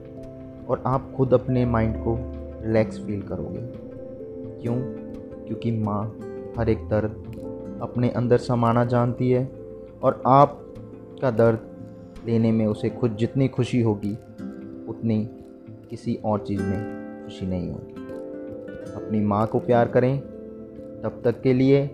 और 0.69 0.83
आप 0.87 1.13
खुद 1.17 1.35
अपने 1.35 1.67
माइंड 1.67 1.97
को 1.97 2.19
रिलैक्स 2.67 2.99
फील 2.99 3.23
करोगे। 3.23 3.61
क्यों? 4.63 4.77
क्योंकि 5.47 5.71
माँ 5.71 6.19
हर 6.59 6.69
एक 6.69 6.89
दर्द 6.89 7.13
अपने 7.83 8.11
अंदर 8.11 8.37
समाना 8.37 8.85
जानती 8.85 9.31
है 9.31 9.53
और 10.03 10.23
आप 10.27 10.75
का 11.23 11.31
दर्द 11.31 11.59
लेने 12.27 12.53
में 12.53 12.67
उसे 12.67 12.91
खुद 12.91 13.17
जितनी 13.17 13.49
खुशी 13.49 13.81
होगी, 13.81 14.13
उतनी 14.89 15.31
किसी 15.91 16.19
और 16.25 16.39
चीज़ 16.39 16.63
में 16.63 17.03
खुशी 17.25 17.47
नहीं 17.47 17.71
होगी। 17.71 18.02
अपनी 18.97 19.21
माँ 19.21 19.47
को 19.47 19.59
प्यार 19.59 19.89
करें 19.89 20.17
तब 21.03 21.21
तक 21.25 21.41
के 21.43 21.53
लिए 21.53 21.85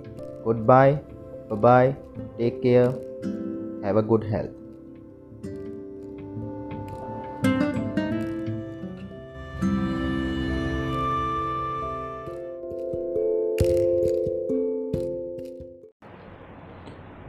good 0.44 0.64
bye 0.66 0.98
bye 1.52 1.92
take 2.38 2.60
care 2.62 3.82
have 3.84 3.98
a 3.98 4.06
good 4.06 4.24
health 4.24 4.56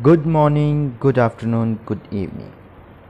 Good 0.01 0.25
morning, 0.25 0.97
good 1.01 1.17
afternoon, 1.17 1.77
good 1.85 2.05
evening. 2.09 2.53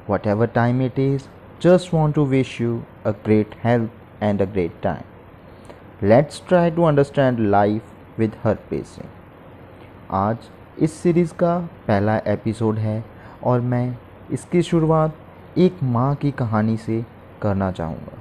Whatever 0.07 0.47
time 0.47 0.81
it 0.81 0.97
is, 0.97 1.27
just 1.59 1.93
want 1.93 2.15
to 2.15 2.23
wish 2.23 2.59
you 2.59 2.83
a 3.05 3.13
great 3.13 3.53
health 3.61 3.89
and 4.21 4.41
a 4.41 4.47
great 4.47 4.81
time. 4.81 5.05
Let's 6.03 6.39
try 6.39 6.69
to 6.69 6.83
understand 6.85 7.51
life 7.51 7.81
with 8.17 8.31
her 8.43 8.57
pacing. 8.71 9.07
आज 10.11 10.37
इस 10.79 10.93
series 10.93 11.33
का 11.33 11.69
पहला 11.87 12.17
episode 12.17 12.75
है 12.75 13.05
और 13.43 13.61
मैं 13.61 13.97
इसकी 14.31 14.61
शुरुआत 14.61 15.15
एक 15.57 15.77
माँ 15.83 16.15
की 16.15 16.31
कहानी 16.31 16.77
से 16.77 17.05
करना 17.41 17.71
चाहूँगा 17.71 18.17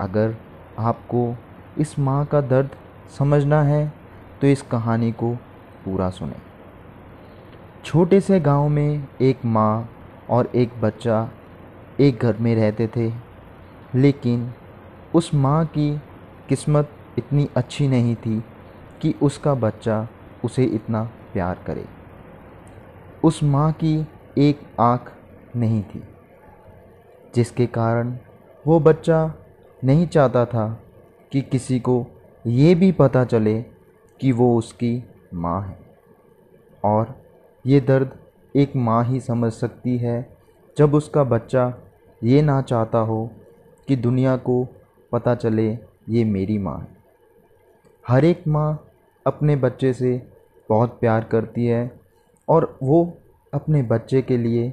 अगर 0.00 0.34
आपको 0.78 1.36
इस 1.78 1.98
माँ 1.98 2.26
का 2.26 2.40
दर्द 2.40 2.70
समझना 3.18 3.62
है 3.62 3.92
तो 4.40 4.46
इस 4.46 4.62
कहानी 4.62 5.12
को 5.12 5.34
पूरा 5.84 6.10
सुने 6.10 6.36
छोटे 7.84 8.20
से 8.20 8.40
गाँव 8.40 8.68
में 8.68 9.08
एक 9.20 9.44
माँ 9.44 9.88
और 10.30 10.52
एक 10.54 10.80
बच्चा 10.80 11.30
एक 12.00 12.18
घर 12.18 12.36
में 12.36 12.54
रहते 12.54 12.86
थे, 12.86 13.12
लेकिन 13.94 14.52
उस 15.14 15.34
माँ 15.34 15.66
की 15.66 16.00
किस्मत 16.48 16.90
इतनी 17.18 17.48
अच्छी 17.56 17.88
नहीं 17.88 18.14
थी 18.16 18.44
कि 19.02 19.14
उसका 19.22 19.54
बच्चा 19.54 20.08
उसे 20.44 20.64
इतना 20.64 21.02
प्यार 21.32 21.58
करे। 21.66 21.84
उस 23.24 23.42
माँ 23.42 23.72
की 23.72 24.06
एक 24.38 24.60
आँख 24.80 25.12
नहीं 25.56 25.82
थी, 25.82 26.02
जिसके 27.34 27.66
कारण 27.66 28.16
वो 28.66 28.80
बच्चा 28.80 29.34
नहीं 29.84 30.06
चाहता 30.06 30.44
था 30.44 30.66
कि 31.32 31.40
किसी 31.42 31.78
को 31.80 32.06
ये 32.46 32.74
भी 32.74 32.92
पता 32.92 33.24
चले 33.24 33.60
कि 34.20 34.32
वो 34.32 34.56
उसकी 34.58 35.04
माँ 35.34 35.60
है। 35.62 35.78
और 36.84 37.14
ये 37.66 37.80
दर्द 37.80 38.18
एक 38.54 38.76
माँ 38.76 39.04
ही 39.04 39.20
समझ 39.20 39.52
सकती 39.52 39.96
है 39.98 40.36
जब 40.76 40.94
उसका 40.94 41.24
बच्चा 41.24 41.72
ये 42.22 42.42
ना 42.42 42.60
चाहता 42.62 42.98
हो 42.98 43.30
कि 43.88 43.96
दुनिया 43.96 44.36
को 44.36 44.66
पता 45.12 45.34
चले 45.34 45.78
ये 46.06 46.24
मेरी 46.26 46.58
माँ 46.58 46.78
है। 46.78 46.96
हर 48.04 48.24
एक 48.24 48.42
माँ 48.48 48.86
अपने 49.26 49.56
बच्चे 49.56 49.92
से 49.92 50.20
बहुत 50.68 50.96
प्यार 51.00 51.24
करती 51.24 51.66
है 51.66 51.90
और 52.48 52.76
वो 52.82 53.02
अपने 53.52 53.82
बच्चे 53.84 54.22
के 54.22 54.36
लिए, 54.38 54.72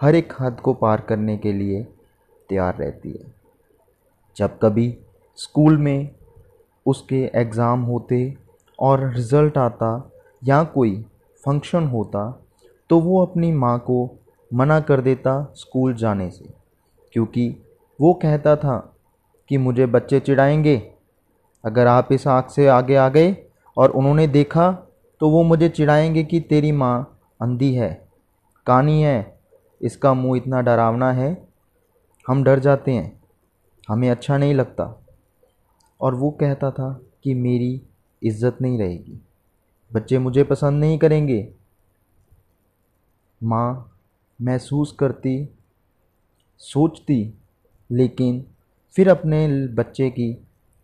हर 0.00 0.14
एक 0.14 0.32
हद 0.40 0.60
को 0.60 0.72
पार 0.74 1.00
करने 1.00 1.36
के 1.38 1.52
लिए 1.52 1.82
तैयार 2.48 2.76
रहती 2.76 3.10
है। 3.10 3.32
जब 4.36 4.58
कभी 4.62 4.94
स्कूल 5.38 5.76
में 5.78 6.10
उसके 6.86 7.22
एग्ज़ाम 7.34 7.82
होते 7.82 8.34
और 8.78 9.08
रिज़ल्ट 9.14 9.58
आता 9.58 10.10
या 10.42 10.62
कोई 10.64 10.96
फ़ंक्शन 11.44 11.86
होता 11.88 12.30
तो 12.90 12.98
वो 13.00 13.20
अपनी 13.22 13.50
माँ 13.52 13.78
को 13.80 14.08
मना 14.50 14.80
कर 14.80 15.00
देता 15.00 15.42
स्कूल 15.56 15.94
जाने 15.94 16.28
से, 16.30 16.44
क्योंकि 17.14 17.48
वो 17.98 18.12
कहता 18.14 18.56
था 18.56 18.76
कि 19.50 19.58
मुझे 19.58 19.86
बच्चे 19.86 20.20
चिढ़ाएँगे। 20.20 20.76
अगर 21.64 21.86
आप 21.86 22.12
इस 22.12 22.26
आँख 22.26 22.50
से 22.50 22.66
आगे 22.68 22.96
आ 22.96 23.08
गए 23.08 23.36
और 23.76 23.90
उन्होंने 23.90 24.26
देखा 24.26 24.70
तो 25.20 25.30
वो 25.30 25.42
मुझे 25.42 25.68
चिढ़ाएँगे 25.68 26.24
कि 26.24 26.40
तेरी 26.40 26.72
माँ 26.72 27.20
अंधी 27.42 27.72
है, 27.74 28.08
कानी 28.66 29.02
है। 29.02 29.38
इसका 29.80 30.14
मुँह 30.14 30.36
इतना 30.36 30.60
डरावना 30.60 31.12
है। 31.12 31.46
हम 32.26 32.44
डर 32.44 32.58
जाते 32.58 32.92
हैं। 32.92 33.22
हमें 33.88 34.10
अच्छा 34.10 34.36
नहीं 34.38 34.54
लगता। 34.54 34.84
और 36.00 36.14
वो 36.14 36.30
कहता 36.30 36.70
था 36.70 36.92
कि 37.24 37.34
मेरी 37.34 37.80
इज़्ज़त 38.22 38.58
नहीं 38.62 38.78
रहेगी। 38.78 39.20
बच्चे 39.90 40.18
मुझे 40.18 40.44
पसंद 40.44 40.80
नहीं 40.80 40.98
करेंगे। 40.98 41.54
माँ 43.42 43.90
महसूस 44.40 44.92
करती, 44.92 45.48
सोचती, 46.58 47.34
लेकिन 47.90 48.44
फिर 48.96 49.08
अपने 49.08 49.46
बच्चे 49.74 50.10
की 50.10 50.32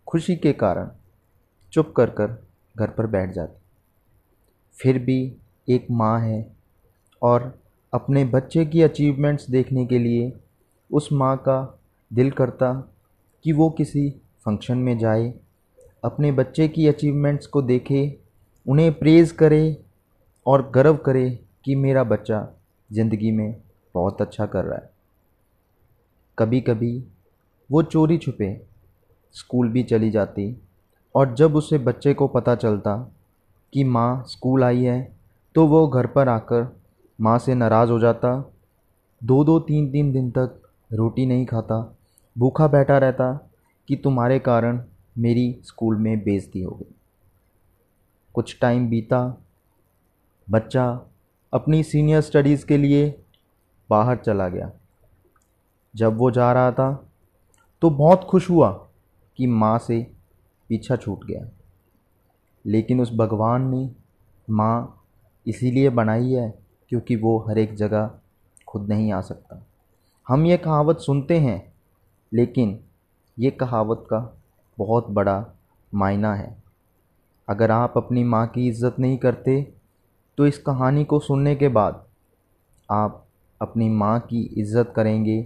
खुशी 0.07 0.35
के 0.35 0.53
कारण 0.53 0.89
चुप 1.73 1.93
कर 1.97 2.09
कर 2.09 2.37
घर 2.75 2.89
पर 2.89 3.07
बैठ 3.07 3.33
जाती। 3.33 3.59
फिर 4.79 4.99
भी 4.99 5.35
एक 5.67 5.87
माँ 5.91 6.19
है 6.19 6.55
और 7.21 7.53
अपने 7.93 8.23
बच्चे 8.25 8.65
की 8.65 8.81
अचीवमेंट्स 8.81 9.49
देखने 9.49 9.85
के 9.85 9.99
लिए 9.99 10.31
उस 10.89 11.09
माँ 11.11 11.35
का 11.37 11.79
दिल 12.13 12.31
करता 12.31 12.73
कि 13.45 13.51
वो 13.51 13.69
किसी 13.69 14.09
फ़ंक्शन 14.45 14.77
में 14.77 14.97
जाए, 14.97 15.33
अपने 16.03 16.31
बच्चे 16.31 16.67
की 16.67 16.87
अचीवमेंट्स 16.87 17.47
को 17.47 17.61
देखे, 17.61 18.17
उन्हें 18.65 18.93
प्रेज़ 18.93 19.33
करे 19.33 19.77
और 20.45 20.69
गर्व 20.71 20.95
करे 20.95 21.29
कि 21.65 21.75
मेरा 21.75 22.03
बच्चा 22.03 22.47
ज़िंदगी 22.89 23.31
में 23.31 23.61
बहुत 23.95 24.21
अच्छा 24.21 24.45
कर 24.45 24.65
रहा 24.65 24.77
है। 24.77 24.89
कभी 26.37 26.61
कभी 26.61 26.93
वो 27.71 27.81
चोरी 27.83 28.17
छुपे, 28.17 28.49
स्कूल 29.35 29.69
भी 29.69 29.83
चली 29.83 30.09
जाती 30.11 30.55
और 31.15 31.33
जब 31.35 31.55
उसे 31.55 31.77
बच्चे 31.77 32.13
को 32.13 32.27
पता 32.27 32.55
चलता 32.55 32.95
कि 33.73 33.83
माँ 33.83 34.23
स्कूल 34.27 34.63
आई 34.63 34.83
है 34.83 35.01
तो 35.55 35.65
वो 35.67 35.87
घर 35.87 36.07
पर 36.07 36.29
आकर 36.29 36.67
माँ 37.19 37.37
से 37.39 37.55
नाराज़ 37.55 37.91
हो 37.91 37.99
जाता। 37.99 38.33
दो 39.21 39.43
दो 39.43 39.59
तीन 39.59 39.91
तीन 39.91 40.11
दिन 40.11 40.29
तक 40.31 40.59
रोटी 40.91 41.25
नहीं 41.25 41.45
खाता, 41.45 41.95
भूखा 42.35 42.67
बैठा 42.67 42.97
रहता 42.97 43.33
कि 43.87 43.95
तुम्हारे 43.95 44.39
कारण 44.39 44.81
मेरी 45.17 45.61
स्कूल 45.65 45.97
में 45.97 46.23
बेइज्जती 46.23 46.61
हो 46.61 46.71
गई। 46.71 46.93
कुछ 48.35 48.57
टाइम 48.61 48.89
बीता, 48.89 49.21
बच्चा 50.47 50.85
अपनी 51.53 51.83
सीनियर 51.83 52.21
स्टडीज़ 52.21 52.65
के 52.65 52.77
लिए 52.77 53.23
बाहर 53.89 54.17
चला 54.17 54.47
गया। 54.49 54.71
जब 55.93 56.17
वो 56.17 56.31
जा 56.31 56.51
रहा 56.53 56.71
था 56.71 57.07
तो 57.81 57.89
बहुत 57.89 58.23
खुश 58.23 58.49
हुआ 58.49 58.69
कि 59.39 59.47
माँ 59.47 59.77
से 59.79 60.01
पीछा 60.69 60.95
छूट 60.95 61.25
गया। 61.25 61.47
लेकिन 62.65 63.01
उस 63.01 63.13
भगवान 63.13 63.69
ने 63.69 63.89
माँ 64.47 65.03
इसीलिए 65.45 65.89
बनाई 65.91 66.31
है 66.31 66.53
क्योंकि 66.91 67.15
वो 67.15 67.37
हर 67.39 67.57
एक 67.57 67.75
जगह 67.75 68.09
खुद 68.67 68.87
नहीं 68.89 69.11
आ 69.13 69.21
सकता। 69.21 69.65
हम 70.27 70.45
ये 70.45 70.57
कहावत 70.57 70.99
सुनते 70.99 71.39
हैं, 71.39 71.73
लेकिन 72.31 72.79
ये 73.37 73.51
कहावत 73.51 74.03
का 74.09 74.19
बहुत 74.77 75.09
बड़ा 75.09 75.45
मायना 75.91 76.33
है। 76.35 76.55
अगर 77.47 77.71
आप 77.71 77.93
अपनी 77.97 78.23
माँ 78.23 78.45
की 78.47 78.67
इज़्ज़त 78.67 78.99
नहीं 78.99 79.17
करते 79.17 79.61
तो 80.37 80.45
इस 80.47 80.57
कहानी 80.57 81.03
को 81.05 81.19
सुनने 81.19 81.55
के 81.55 81.67
बाद 81.69 82.05
आप 82.89 83.25
अपनी 83.61 83.89
माँ 83.89 84.19
की 84.21 84.41
इज़्ज़त 84.57 84.93
करेंगे 84.95 85.45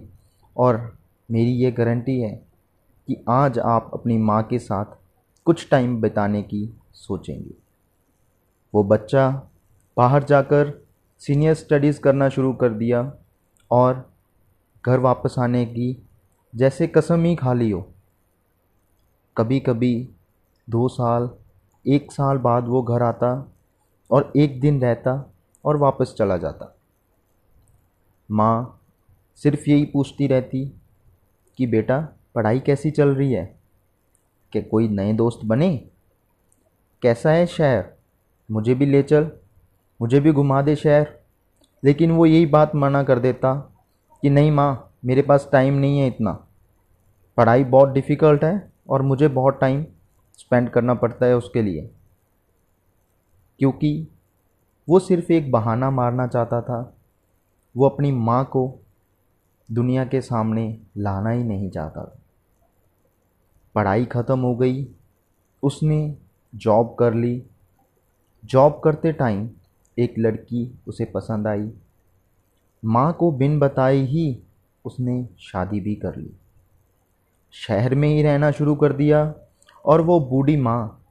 और 0.56 0.76
मेरी 1.30 1.50
ये 1.50 1.70
गारंटी 1.70 2.20
है 2.20 2.30
कि 3.08 3.24
आज 3.28 3.58
आप 3.58 3.90
अपनी 3.94 4.18
माँ 4.18 4.42
के 4.42 4.58
साथ 4.58 4.84
कुछ 5.44 5.70
टाइम 5.70 6.00
बिताने 6.00 6.42
की 6.42 6.78
सोचेंगे। 6.92 7.54
वो 8.74 8.84
बच्चा 8.84 9.50
बाहर 9.96 10.24
जाकर 10.24 10.86
सीनियर 11.18 11.54
स्टडीज़ 11.54 12.00
करना 12.00 12.28
शुरू 12.28 12.52
कर 12.52 12.68
दिया 12.68 13.12
और 13.70 14.12
घर 14.86 14.98
वापस 14.98 15.34
आने 15.38 15.66
की 15.66 16.08
जैसे 16.54 16.86
कसम 16.86 17.24
ही 17.24 17.36
खा 17.36 17.52
ली 17.52 17.70
हो। 17.70 17.92
कभी 19.36 19.60
कभी 19.60 20.08
दो 20.70 20.88
साल, 20.88 21.30
एक 21.86 22.12
साल 22.12 22.38
बाद 22.38 22.68
वो 22.68 22.82
घर 22.82 23.02
आता 23.02 23.52
और 24.10 24.32
एक 24.36 24.60
दिन 24.60 24.80
रहता 24.80 25.34
और 25.64 25.76
वापस 25.76 26.14
चला 26.18 26.36
जाता। 26.36 26.76
माँ 28.30 28.80
सिर्फ़ 29.36 29.70
यही 29.70 29.84
पूछती 29.84 30.26
रहती 30.26 30.80
कि 31.58 31.66
बेटा, 31.66 32.08
पढ़ाई 32.34 32.60
कैसी 32.60 32.90
चल 32.90 33.08
रही 33.08 33.32
है? 33.32 33.58
कि 34.52 34.62
कोई 34.62 34.88
नए 34.88 35.12
दोस्त 35.12 35.40
बने? 35.44 35.88
कैसा 37.02 37.30
है 37.30 37.46
शहर? 37.46 37.92
मुझे 38.50 38.74
भी 38.74 38.86
ले 38.86 39.02
चल, 39.02 39.32
मुझे 40.00 40.20
भी 40.20 40.32
घुमा 40.32 40.62
दे 40.62 40.76
शहर। 40.76 41.18
लेकिन 41.84 42.10
वो 42.10 42.26
यही 42.26 42.46
बात 42.46 42.74
मना 42.74 43.02
कर 43.02 43.18
देता 43.18 43.54
कि 44.22 44.30
नहीं 44.30 44.50
माँ, 44.50 44.92
मेरे 45.04 45.22
पास 45.22 45.48
टाइम 45.52 45.74
नहीं 45.74 45.98
है 45.98 46.06
इतना। 46.06 46.46
पढ़ाई 47.36 47.64
बहुत 47.64 47.88
डिफ़िकल्ट 47.88 48.44
है 48.44 48.72
और 48.88 49.02
मुझे 49.02 49.28
बहुत 49.28 49.60
टाइम 49.60 49.86
स्पेंड 50.38 50.70
करना 50.70 50.94
पड़ता 50.94 51.26
है 51.26 51.36
उसके 51.36 51.62
लिए। 51.62 51.90
क्योंकि 53.58 54.08
वो 54.88 54.98
सिर्फ़ 54.98 55.32
एक 55.32 55.50
बहाना 55.50 55.90
मारना 55.90 56.26
चाहता 56.26 56.60
था। 56.60 56.96
वो 57.76 57.88
अपनी 57.88 58.12
माँ 58.12 58.44
को 58.44 58.80
दुनिया 59.72 60.04
के 60.04 60.20
सामने 60.20 60.78
लाना 60.96 61.30
ही 61.30 61.44
नहीं 61.44 61.70
चाहता। 61.70 62.04
था 62.04 62.18
पढ़ाई 63.74 64.04
ख़त्म 64.04 64.40
हो 64.40 64.56
गई, 64.56 64.88
उसने 65.62 66.16
जॉब 66.54 66.96
कर 66.98 67.14
ली। 67.14 67.42
जॉब 68.44 68.80
करते 68.84 69.12
टाइम 69.12 69.50
एक 69.98 70.14
लड़की 70.18 70.78
उसे 70.88 71.04
पसंद 71.04 71.46
आई। 71.46 71.70
माँ 72.84 73.12
को 73.12 73.32
बिन 73.32 73.58
बताए 73.58 73.96
ही 73.96 74.42
उसने 74.84 75.28
शादी 75.38 75.80
भी 75.80 75.94
कर 75.94 76.16
ली। 76.16 76.30
शहर 77.52 77.94
में 77.94 78.08
ही 78.08 78.22
रहना 78.22 78.50
शुरू 78.50 78.74
कर 78.74 78.92
दिया 78.92 79.34
और 79.84 80.00
वो 80.00 80.20
बूढ़ी 80.20 80.56
माँ 80.56 81.04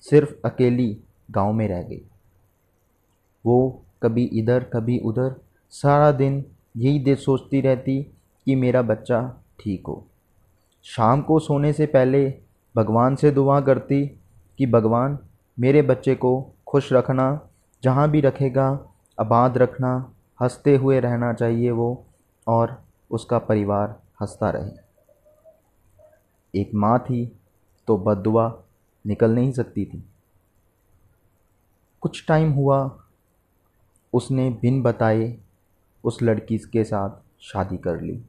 सिर्फ़ 0.00 0.34
अकेली 0.44 1.00
गाँव 1.30 1.52
में 1.52 1.68
रह 1.68 1.82
गई। 1.82 2.02
वो 3.46 3.82
कभी 4.02 4.24
इधर, 4.24 4.64
कभी 4.64 4.98
उधर, 4.98 5.34
सारा 5.70 6.12
दिन 6.12 6.44
यही 6.76 6.98
दे 6.98 7.14
सोचती 7.16 7.60
रहती 7.60 8.02
कि 8.46 8.54
मेरा 8.54 8.82
बच्चा 8.82 9.42
ठीक 9.60 9.86
हो। 9.86 10.06
शाम 10.84 11.22
को 11.22 11.38
सोने 11.38 11.72
से 11.72 11.86
पहले 11.86 12.34
भगवान 12.76 13.16
से 13.16 13.30
दुआ 13.30 13.60
करती 13.60 14.06
कि 14.58 14.66
भगवान, 14.66 15.18
मेरे 15.60 15.82
बच्चे 15.82 16.14
को 16.14 16.54
खुश 16.68 16.92
रखना, 16.92 17.48
जहाँ 17.82 18.10
भी 18.10 18.20
रखेगा, 18.20 18.94
आबाद 19.20 19.58
रखना, 19.58 20.12
हँसते 20.42 20.76
हुए 20.76 21.00
रहना 21.00 21.32
चाहिए 21.32 21.70
वो, 21.70 22.04
और 22.46 22.82
उसका 23.10 23.38
परिवार 23.38 24.00
हंसता 24.20 24.50
रहे। 24.50 24.90
एक 26.60 26.70
माँ 26.74 26.98
थी 26.98 27.40
तो 27.86 27.96
बदुआ 27.98 28.62
निकल 29.06 29.30
नहीं 29.30 29.52
सकती 29.52 29.84
थी। 29.84 30.04
कुछ 32.00 32.26
टाइम 32.28 32.52
हुआ, 32.52 32.98
उसने 34.12 34.50
बिन 34.50 34.82
बताए 34.82 35.38
उस 36.04 36.22
लड़की 36.22 36.58
के 36.58 36.84
साथ 36.84 37.10
शादी 37.42 37.76
कर 37.76 38.00
ली। 38.00 38.20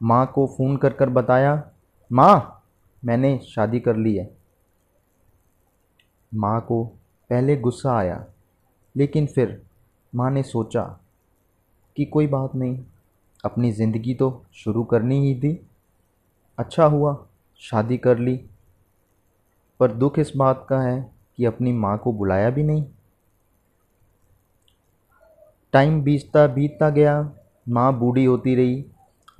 माँ 0.00 0.26
को 0.26 0.46
फ़ोन 0.46 0.76
कर 0.76 0.92
कर 0.92 1.08
बताया, 1.08 1.70
माँ, 2.12 2.62
मैंने 3.02 3.38
शादी 3.38 3.80
कर 3.80 3.96
ली 3.96 4.16
है। 4.16 4.30
माँ 6.34 6.60
को 6.60 6.84
पहले 7.30 7.56
गुस्सा 7.56 7.96
आया, 7.98 8.24
लेकिन 8.96 9.26
फिर 9.26 9.60
माँ 10.14 10.30
ने 10.30 10.42
सोचा 10.42 10.82
कि 11.96 12.04
कोई 12.04 12.26
बात 12.26 12.54
नहीं, 12.54 12.78
अपनी 13.44 13.72
ज़िंदगी 13.72 14.14
तो 14.14 14.44
शुरू 14.54 14.84
करनी 14.84 15.18
ही 15.26 15.34
थी। 15.40 15.66
अच्छा 16.58 16.84
हुआ, 16.84 17.26
शादी 17.60 17.98
कर 17.98 18.18
ली। 18.18 18.36
पर 19.80 19.92
दुख 19.92 20.18
इस 20.18 20.32
बात 20.36 20.66
का 20.68 20.80
है 20.80 21.12
कि 21.36 21.44
अपनी 21.44 21.72
माँ 21.72 21.96
को 21.98 22.12
बुलाया 22.12 22.50
भी 22.50 22.62
नहीं। 22.62 22.84
टाइम 25.74 26.00
बीतता 26.02 26.46
बीतता 26.46 26.88
गया, 26.90 27.14
माँ 27.66 27.98
बूढ़ी 27.98 28.24
होती 28.24 28.54
रही 28.54 28.84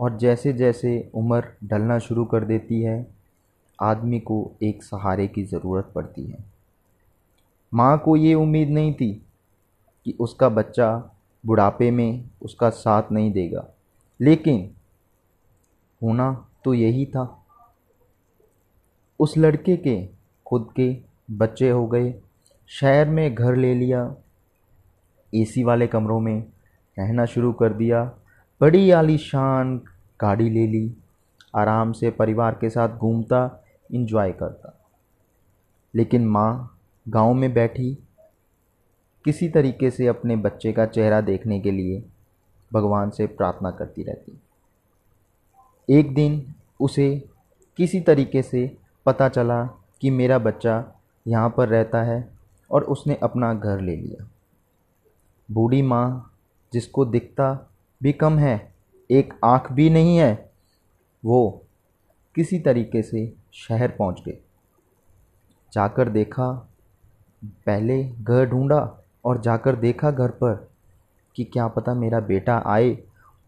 और 0.00 0.16
जैसे 0.18 0.52
जैसे 0.52 1.10
उम्र 1.14 1.42
ढलना 1.64 1.98
शुरू 1.98 2.24
कर 2.24 2.44
देती 2.44 2.80
है, 2.82 3.06
आदमी 3.78 4.18
को 4.20 4.38
एक 4.62 4.82
सहारे 4.82 5.26
की 5.28 5.44
ज़रूरत 5.44 5.92
पड़ती 5.94 6.24
है। 6.24 6.44
माँ 7.72 7.98
को 7.98 8.16
ये 8.16 8.32
उम्मीद 8.34 8.70
नहीं 8.70 8.92
थी 8.94 9.12
कि 10.06 10.14
उसका 10.20 10.48
बच्चा 10.48 10.90
बुढ़ापे 11.44 11.90
में 11.90 12.24
उसका 12.42 12.70
साथ 12.72 13.12
नहीं 13.12 13.32
देगा, 13.32 13.64
लेकिन 14.20 14.68
होना 16.02 16.32
तो 16.64 16.74
यही 16.74 17.06
था। 17.06 17.24
उस 19.20 19.38
लड़के 19.38 19.76
के 19.76 19.96
खुद 20.46 20.68
के 20.76 20.96
बच्चे 21.30 21.70
हो 21.70 21.86
गए, 21.86 22.14
शहर 22.70 23.08
में 23.08 23.34
घर 23.34 23.56
ले 23.56 23.74
लिया 23.74 24.04
एसी 25.34 25.64
वाले 25.64 25.86
कमरों 25.86 26.20
में 26.20 26.40
रहना 26.98 27.24
शुरू 27.24 27.52
कर 27.52 27.72
दिया। 27.72 28.12
बड़ी 28.60 28.90
आलीशान 28.90 29.78
गाड़ी 30.20 30.50
ले 30.50 30.66
ली। 30.66 30.96
आराम 31.54 31.92
से 31.92 32.10
परिवार 32.10 32.54
के 32.54 32.70
साथ 32.70 32.88
घूमता 32.88 33.64
इंजॉय 33.92 34.32
करता। 34.32 34.80
लेकिन 35.94 36.26
माँ 36.26 36.78
गाँव 37.08 37.34
में 37.34 37.54
बैठी। 37.54 37.98
किसी 39.24 39.48
तरीके 39.48 39.90
से 39.90 40.06
अपने 40.06 40.36
बच्चे 40.36 40.72
का 40.72 40.86
चेहरा 40.86 41.20
देखने 41.20 41.60
के 41.60 41.70
लिए 41.70 42.04
भगवान 42.72 43.10
से 43.10 43.26
प्रार्थना 43.26 43.70
करती 43.70 44.02
रहती। 44.02 44.40
एक 45.90 46.14
दिन 46.14 46.54
उसे 46.80 47.28
किसी 47.76 48.00
तरीके 48.00 48.42
से 48.42 48.76
पता 49.06 49.28
चला 49.28 49.64
कि 50.00 50.10
मेरा 50.10 50.38
बच्चा 50.38 50.92
यहाँ 51.26 51.54
पर 51.56 51.68
रहता 51.68 52.02
है 52.02 52.30
और 52.70 52.84
उसने 52.84 53.14
अपना 53.14 53.54
घर 53.54 53.80
ले 53.80 53.96
लिया। 53.96 54.28
बूढ़ी 55.54 55.82
माँ, 55.82 56.34
जिसको 56.72 57.04
दिखता 57.04 57.70
भी 58.02 58.12
कम 58.12 58.38
है, 58.38 58.74
एक 59.10 59.34
आँख 59.44 59.72
भी 59.72 59.90
नहीं 59.90 60.16
है, 60.16 60.50
वो 61.24 61.62
किसी 62.34 62.58
तरीके 62.58 63.02
से 63.02 63.32
शहर 63.52 63.88
पहुँच 63.88 64.22
गए 64.26 64.38
जाकर 65.72 66.08
देखा, 66.08 66.68
पहले 67.44 68.04
घर 68.04 68.46
ढूंढा 68.46 69.04
और 69.24 69.40
जाकर 69.40 69.76
देखा 69.76 70.10
घर 70.10 70.30
पर 70.30 70.68
कि 71.36 71.44
क्या 71.44 71.68
पता 71.68 71.94
मेरा 71.94 72.20
बेटा 72.20 72.62
आए 72.66 72.98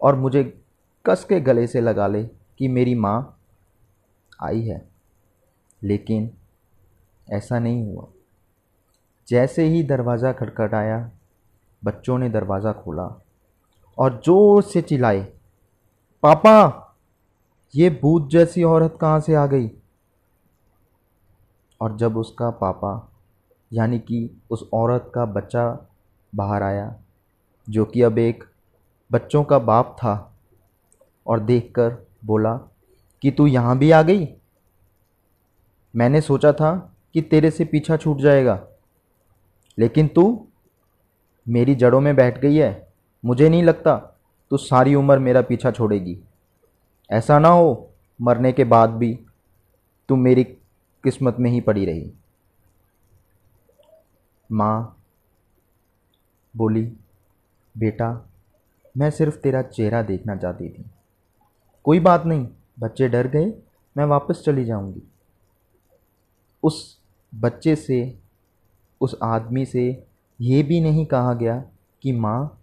और 0.01 0.15
मुझे 0.15 0.63
कस 1.07 1.25
के 1.25 1.41
गले 1.41 1.67
से 1.67 1.81
लगा 1.81 2.07
ले 2.07 2.25
कि 2.25 2.69
मेरी 2.69 2.95
माँ 2.95 3.39
आई 4.43 4.63
है। 4.63 4.89
लेकिन 5.83 6.31
ऐसा 7.33 7.59
नहीं 7.59 7.85
हुआ। 7.85 8.07
जैसे 9.29 9.65
ही 9.65 9.83
दरवाज़ा 9.83 10.33
खटखटाया 10.33 11.11
बच्चों 11.85 12.19
ने 12.19 12.29
दरवाज़ा 12.29 12.73
खोला 12.73 13.23
और 13.99 14.21
ज़ोर 14.25 14.63
से 14.63 14.83
चिल्लाए, 14.83 15.33
पापा, 16.23 16.83
ये 17.75 17.91
भूत 18.03 18.29
जैसी 18.29 18.65
औरत 18.65 18.99
कहाँ 19.01 19.21
से 19.21 19.35
आ 19.35 19.47
गई? 19.47 19.71
और 21.81 21.97
जब 21.97 22.17
उसका 22.17 22.51
पापा, 22.51 23.13
यानी 23.73 23.99
कि 23.99 24.31
उस 24.51 24.69
औरत 24.73 25.13
का 25.15 25.25
बच्चा 25.25 25.89
बाहर 26.35 26.63
आया, 26.63 26.97
जो 27.69 27.85
कि 27.85 28.03
अब 28.03 28.19
एक 28.19 28.45
बच्चों 29.13 29.45
का 29.45 29.59
बाप 29.59 29.97
था, 29.99 30.37
और 31.27 31.41
देखकर 31.41 32.07
बोला, 32.25 32.55
कि 33.23 33.31
तू 33.31 33.47
यहाँ 33.47 33.79
भी 33.79 33.91
आ 33.91 34.03
गई? 34.03 34.29
मैंने 35.97 36.21
सोचा 36.21 36.53
था 36.53 36.93
कि 37.15 37.23
तेरे 37.23 37.51
से 37.51 37.65
पीछा 37.65 37.97
छूट 37.97 38.19
जाएगा, 38.19 38.67
लेकिन 39.79 40.09
तू 40.09 40.46
मेरी 41.49 41.75
जड़ों 41.75 42.01
में 42.01 42.17
बैठ 42.17 42.39
गई 42.39 42.57
है, 42.57 42.89
मुझे 43.25 43.49
नहीं 43.49 43.63
लगता 43.63 43.97
तू 44.51 44.57
सारी 44.57 44.95
उम्र 44.95 45.19
मेरा 45.19 45.43
पीछा 45.43 45.71
छोड़ेगी। 45.71 46.19
ऐसा 47.11 47.39
ना 47.39 47.49
हो, 47.49 47.91
मरने 48.23 48.53
के 48.53 48.65
बाद 48.65 48.91
भी 48.91 49.21
तू 50.09 50.17
मेरी 50.17 50.45
किस्मत 51.05 51.37
में 51.41 51.51
ही 51.51 51.61
पड़ी 51.61 51.87
रही। 51.87 52.13
माँ 54.53 55.03
बोली, 56.57 56.93
बेटा, 57.79 58.31
मैं 58.97 59.11
सिर्फ़ 59.11 59.37
तेरा 59.37 59.63
चेहरा 59.63 60.03
देखना 60.03 60.37
चाहती 60.37 60.69
थी। 60.69 60.85
कोई 61.85 62.01
बात 62.01 62.27
नहीं, 62.27 62.49
बच्चे 62.79 63.09
डर 63.09 63.27
गए, 63.27 63.53
मैं 63.97 64.05
वापस 64.05 64.43
चली 64.47 64.65
जाऊँगी। 64.65 65.03
उस 66.63 67.01
बच्चे 67.35 67.77
से, 67.77 68.19
उस 69.01 69.17
आदमी 69.23 69.67
से 69.67 70.06
ये 70.41 70.63
भी 70.63 70.81
नहीं 70.81 71.07
कहा 71.07 71.35
गया 71.35 71.65
कि 72.03 72.13
माँ, 72.13 72.63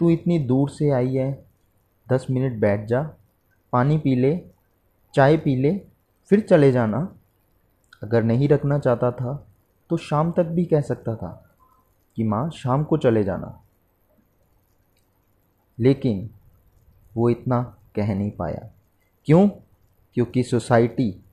तू 0.00 0.10
इतनी 0.10 0.38
दूर 0.38 0.70
से 0.70 0.90
आई 0.90 1.14
है। 1.14 1.44
दस 2.08 2.26
मिनट 2.30 2.60
बैठ 2.60 2.86
जा, 2.86 3.02
पानी 3.72 3.98
पी 3.98 4.14
ले, 4.16 4.44
चाय 5.14 5.36
पी 5.36 5.56
ले, 5.56 5.80
फिर 6.28 6.40
चले 6.40 6.72
जाना। 6.72 7.16
अगर 8.02 8.22
नहीं 8.22 8.48
रखना 8.48 8.78
चाहता 8.78 9.10
था 9.10 9.46
तो 9.90 9.96
शाम 9.96 10.32
तक 10.32 10.44
भी 10.44 10.64
कह 10.64 10.80
सकता 10.80 11.16
था 11.16 11.50
कि 12.16 12.24
माँ, 12.24 12.50
शाम 12.50 12.84
को 12.84 12.96
चले 12.96 13.24
जाना। 13.24 13.60
लेकिन 15.78 16.30
वो 17.16 17.30
इतना 17.30 17.62
कह 17.96 18.14
नहीं 18.14 18.30
पाया। 18.30 18.70
क्यों? 19.24 19.48
क्योंकि 20.14 20.42
सोसाइटी 20.42 21.24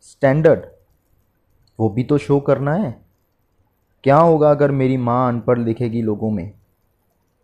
स्टैंडर्ड, 0.00 0.66
वो 1.80 1.88
भी 1.88 2.04
तो 2.04 2.18
शो 2.18 2.40
करना 2.40 2.74
है। 2.74 3.07
क्या 4.04 4.16
होगा 4.16 4.50
अगर 4.50 4.70
मेरी 4.70 4.96
माँ 4.96 5.28
अनपढ़ 5.28 5.58
लिखेगी 5.58 6.02
लोगों 6.02 6.30
में? 6.30 6.52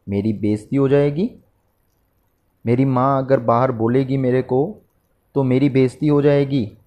मेरी 0.08 0.32
बेइज्जती 0.32 0.76
हो 0.76 0.88
जाएगी? 0.88 1.30
मेरी 2.66 2.84
माँ 2.84 3.24
अगर 3.24 3.40
बाहर 3.40 3.72
बोलेगी 3.72 4.16
मेरे 4.16 4.42
को 4.42 4.82
तो 5.34 5.42
मेरी 5.42 5.70
बेइज्जती 5.70 6.08
हो 6.08 6.22
जाएगी? 6.22 6.78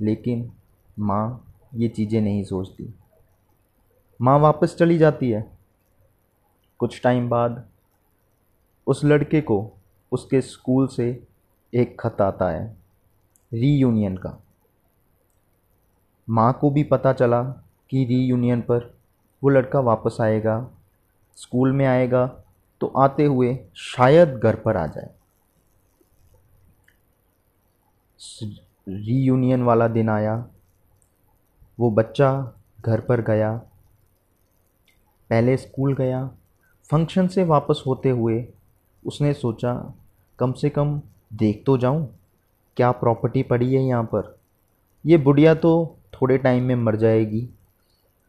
लेकिन 0.00 0.52
माँ 0.98 1.54
ये 1.74 1.88
चीज़ें 1.88 2.20
नहीं 2.20 2.44
सोचती। 2.44 2.94
माँ 4.20 4.38
वापस 4.38 4.76
चली 4.78 4.98
जाती 4.98 5.30
है। 5.30 5.58
कुछ 6.78 7.02
टाइम 7.02 7.28
बाद 7.28 7.68
उस 8.86 9.04
लड़के 9.04 9.40
को 9.40 9.72
उसके 10.12 10.40
स्कूल 10.40 10.86
से 10.86 11.26
एक 11.74 12.00
खत 12.00 12.20
आता 12.20 12.50
है, 12.50 12.76
रीयूनियन 13.52 14.16
का। 14.16 14.42
माँ 16.30 16.58
को 16.60 16.70
भी 16.70 16.82
पता 16.82 17.12
चला 17.12 17.63
कि 17.94 18.04
रीयूनियन 18.04 18.60
पर 18.60 18.78
वो 19.42 19.50
लड़का 19.50 19.80
वापस 19.80 20.16
आएगा 20.20 20.56
स्कूल 21.38 21.72
में 21.72 21.84
आएगा 21.86 22.26
तो 22.80 22.86
आते 22.96 23.24
हुए 23.24 23.56
शायद 23.76 24.34
घर 24.38 24.56
पर 24.56 24.76
आ 24.76 24.86
जाए। 24.86 25.10
रीयूनियन 28.88 29.62
वाला 29.62 29.88
दिन 29.88 30.08
आया, 30.08 30.34
वो 31.78 31.90
बच्चा 31.90 32.32
घर 32.80 33.00
पर 33.00 33.20
गया, 33.20 33.56
पहले 35.30 35.56
स्कूल 35.56 35.94
गया 35.94 36.26
फ़ंक्शन 36.90 37.28
से 37.28 37.44
वापस 37.44 37.82
होते 37.86 38.10
हुए 38.10 38.46
उसने 39.04 39.32
सोचा, 39.34 39.74
कम 40.38 40.52
से 40.52 40.70
कम 40.70 41.00
देख 41.32 41.62
तो 41.66 41.78
जाऊँ, 41.78 42.06
क्या 42.76 42.90
प्रॉपर्टी 42.92 43.42
पड़ी 43.42 43.74
है 43.74 43.82
यहाँ 43.82 44.04
पर? 44.04 44.36
ये 45.04 45.16
बुढ़िया 45.18 45.54
तो 45.54 45.96
थोड़े 46.14 46.38
टाइम 46.38 46.64
में 46.64 46.74
मर 46.76 46.96
जाएगी। 46.96 47.48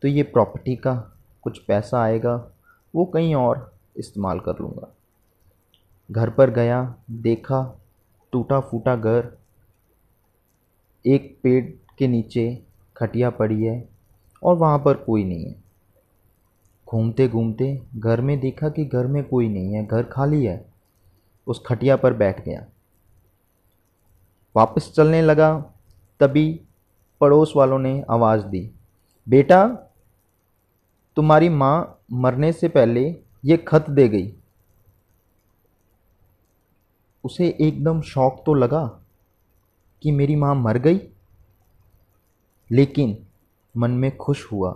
तो 0.05 0.09
ये 0.09 0.23
प्रॉपर्टी 0.23 0.75
का 0.75 1.17
कुछ 1.41 1.57
पैसा 1.59 2.03
आएगा, 2.03 2.51
वो 2.95 3.05
कहीं 3.05 3.35
और 3.35 3.73
इस्तेमाल 3.97 4.39
कर 4.39 4.51
लूँगा। 4.61 4.95
घर 6.11 6.29
पर 6.29 6.49
गया, 6.49 6.95
देखा 7.11 7.79
टूटा 8.31 8.59
फूटा 8.59 8.95
घर, 8.95 9.37
एक 11.05 11.39
पेड़ 11.43 11.65
के 11.97 12.07
नीचे 12.07 12.63
खटिया 12.97 13.29
पड़ी 13.29 13.63
है 13.63 13.89
और 14.43 14.55
वहाँ 14.55 14.79
पर 14.79 14.93
कोई 14.93 15.23
नहीं 15.23 15.45
है। 15.45 15.55
घूमते 16.89 17.27
घूमते 17.27 17.81
घर 17.95 18.21
में 18.21 18.39
देखा 18.39 18.69
कि 18.69 18.85
घर 18.85 19.07
में 19.07 19.23
कोई 19.23 19.49
नहीं 19.49 19.73
है, 19.73 19.85
घर 19.85 20.03
खाली 20.03 20.45
है। 20.45 20.65
उस 21.47 21.63
खटिया 21.65 21.95
पर 21.95 22.13
बैठ 22.13 22.45
गया। 22.45 22.65
वापस 24.55 24.93
चलने 24.95 25.21
लगा, 25.21 25.59
तभी 26.19 26.61
पड़ोस 27.21 27.53
वालों 27.55 27.79
ने 27.79 28.03
आवाज़ 28.09 28.45
दी, 28.45 28.71
बेटा 29.29 29.81
तुम्हारी 31.17 31.49
माँ 31.49 32.01
मरने 32.11 32.51
से 32.53 32.67
पहले 32.67 33.03
ये 33.45 33.57
खत 33.57 33.89
दे 33.89 34.07
गई। 34.09 34.33
उसे 37.23 37.47
एकदम 37.61 38.01
शौक 38.01 38.43
तो 38.45 38.53
लगा 38.53 38.85
कि 40.03 40.11
मेरी 40.11 40.35
माँ 40.35 40.53
मर 40.55 40.77
गई, 40.77 40.99
लेकिन 42.69 43.17
मन 43.75 43.91
में 43.91 44.15
खुश 44.17 44.45
हुआ 44.51 44.71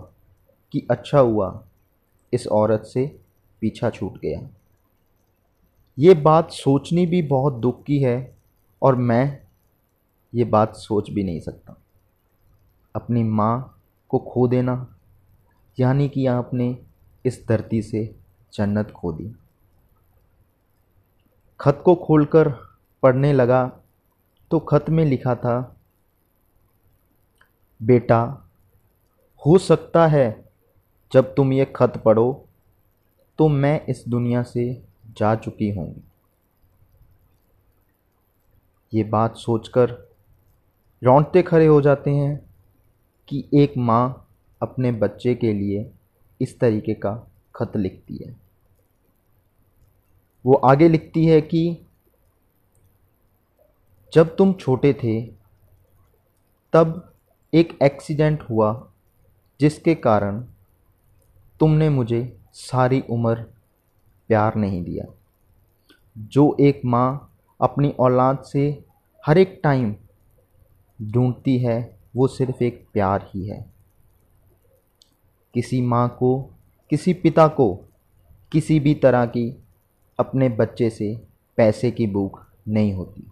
कि 0.72 0.86
अच्छा 0.90 1.18
हुआ, 1.18 1.62
इस 2.32 2.46
औरत 2.46 2.82
से 2.82 3.06
पीछा 3.62 3.90
छूट 3.90 4.18
गया। 4.18 4.40
ये 5.98 6.14
बात 6.14 6.50
सोचनी 6.50 7.06
भी 7.06 7.22
बहुत 7.22 7.54
दुख 7.54 7.82
की 7.84 7.98
है, 7.98 8.36
और 8.82 8.96
मैं 8.96 9.40
ये 10.32 10.44
बात 10.44 10.76
सोच 10.76 11.10
भी 11.10 11.24
नहीं 11.24 11.40
सकता। 11.40 11.76
अपनी 12.94 13.22
माँ 13.22 13.82
को 14.10 14.18
खो 14.18 14.48
देना 14.48 14.74
यानी 15.80 16.08
कि 16.08 16.26
आपने 16.26 16.76
इस 17.24 17.44
धरती 17.48 17.82
से 17.82 18.04
जन्नत 18.52 18.90
खो 18.90 19.12
दी। 19.12 19.34
खत 21.60 21.82
को 21.84 21.94
खोलकर 21.94 22.48
पढ़ने 23.02 23.32
लगा 23.32 23.80
तो 24.50 24.58
खत 24.58 24.90
में 24.90 25.04
लिखा 25.04 25.34
था, 25.34 25.76
बेटा, 27.82 28.48
हो 29.42 29.58
सकता 29.58 30.06
है 30.06 30.44
जब 31.12 31.34
तुम 31.34 31.52
ये 31.52 31.64
खत 31.64 32.02
पढ़ो 32.04 32.46
तो 33.38 33.48
मैं 33.48 33.86
इस 33.86 34.04
दुनिया 34.08 34.42
से 34.42 34.82
जा 35.16 35.34
चुकी 35.34 35.70
होंगी 35.70 36.02
ये 38.92 39.04
बात 39.04 39.36
सोचकर 39.36 39.90
रोंगटे 41.02 41.42
खड़े 41.42 41.66
हो 41.66 41.80
जाते 41.80 42.10
हैं 42.10 42.50
कि 43.28 43.44
एक 43.54 43.74
माँ 43.76 44.26
अपने 44.62 44.92
बच्चे 44.92 45.34
के 45.34 45.52
लिए 45.52 45.90
इस 46.40 46.60
तरीके 46.60 46.94
का 46.94 47.30
खत 47.56 47.72
लिखती 47.76 48.16
है। 48.16 48.36
वो 50.46 50.54
आगे 50.54 50.88
लिखती 50.88 51.26
है 51.26 51.40
कि, 51.40 51.78
जब 54.12 54.36
तुम 54.36 54.52
छोटे 54.52 54.92
थे, 54.92 55.22
तब 56.72 57.14
एक 57.54 57.78
एक्सीडेंट 57.82 58.42
हुआ 58.42 58.88
जिसके 59.60 59.94
कारण 59.94 60.40
तुमने 61.60 61.88
मुझे 61.88 62.38
सारी 62.52 63.00
उम्र 63.00 63.42
प्यार 64.28 64.54
नहीं 64.54 64.84
दिया। 64.84 65.04
जो 66.18 66.56
एक 66.60 66.82
माँ 66.84 67.36
अपनी 67.60 67.90
औलाद 67.90 68.42
से 68.42 68.84
हर 69.26 69.38
एक 69.38 69.60
टाइम 69.64 69.96
ढूंढती 71.02 71.58
है, 71.58 71.98
वो 72.16 72.26
सिर्फ़ 72.26 72.64
एक 72.64 72.86
प्यार 72.92 73.30
ही 73.34 73.48
है। 73.48 73.69
किसी 75.54 75.80
माँ 75.80 76.08
को, 76.18 76.50
किसी 76.90 77.12
पिता 77.12 77.46
को, 77.48 77.74
किसी 78.52 78.80
भी 78.80 78.94
तरह 78.94 79.26
की 79.26 79.62
अपने 80.18 80.48
बच्चे 80.48 80.90
से 80.90 81.20
पैसे 81.56 81.90
की 81.90 82.06
भूख 82.06 82.46
नहीं 82.68 82.92
होती। 82.92 83.26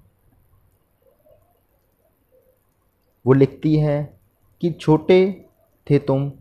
वो 3.26 3.32
लिखती 3.32 3.76
है 3.76 4.18
कि 4.60 4.70
छोटे 4.70 5.46
थे 5.90 5.98
तुम 5.98 6.32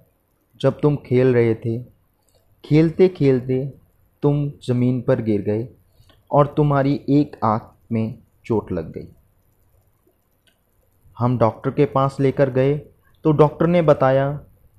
जब 0.61 0.79
तुम 0.79 0.95
खेल 0.95 1.33
रहे 1.33 1.55
थे। 1.55 1.79
खेलते 2.65 3.07
खेलते 3.07 3.73
तुम 4.23 4.49
ज़मीन 4.49 5.01
पर 5.01 5.21
गिर 5.21 5.41
गए 5.41 5.67
और 6.31 6.47
तुम्हारी 6.47 7.01
एक 7.09 7.35
आँख 7.43 7.73
में 7.91 8.17
चोट 8.45 8.71
लग 8.71 8.91
गई। 8.91 9.07
हम 11.17 11.37
डॉक्टर 11.37 11.71
के 11.71 11.85
पास 11.85 12.17
लेकर 12.19 12.49
गए 12.49 12.77
तो 13.25 13.31
डॉक्टर 13.31 13.67
ने 13.67 13.81
बताया 13.81 14.31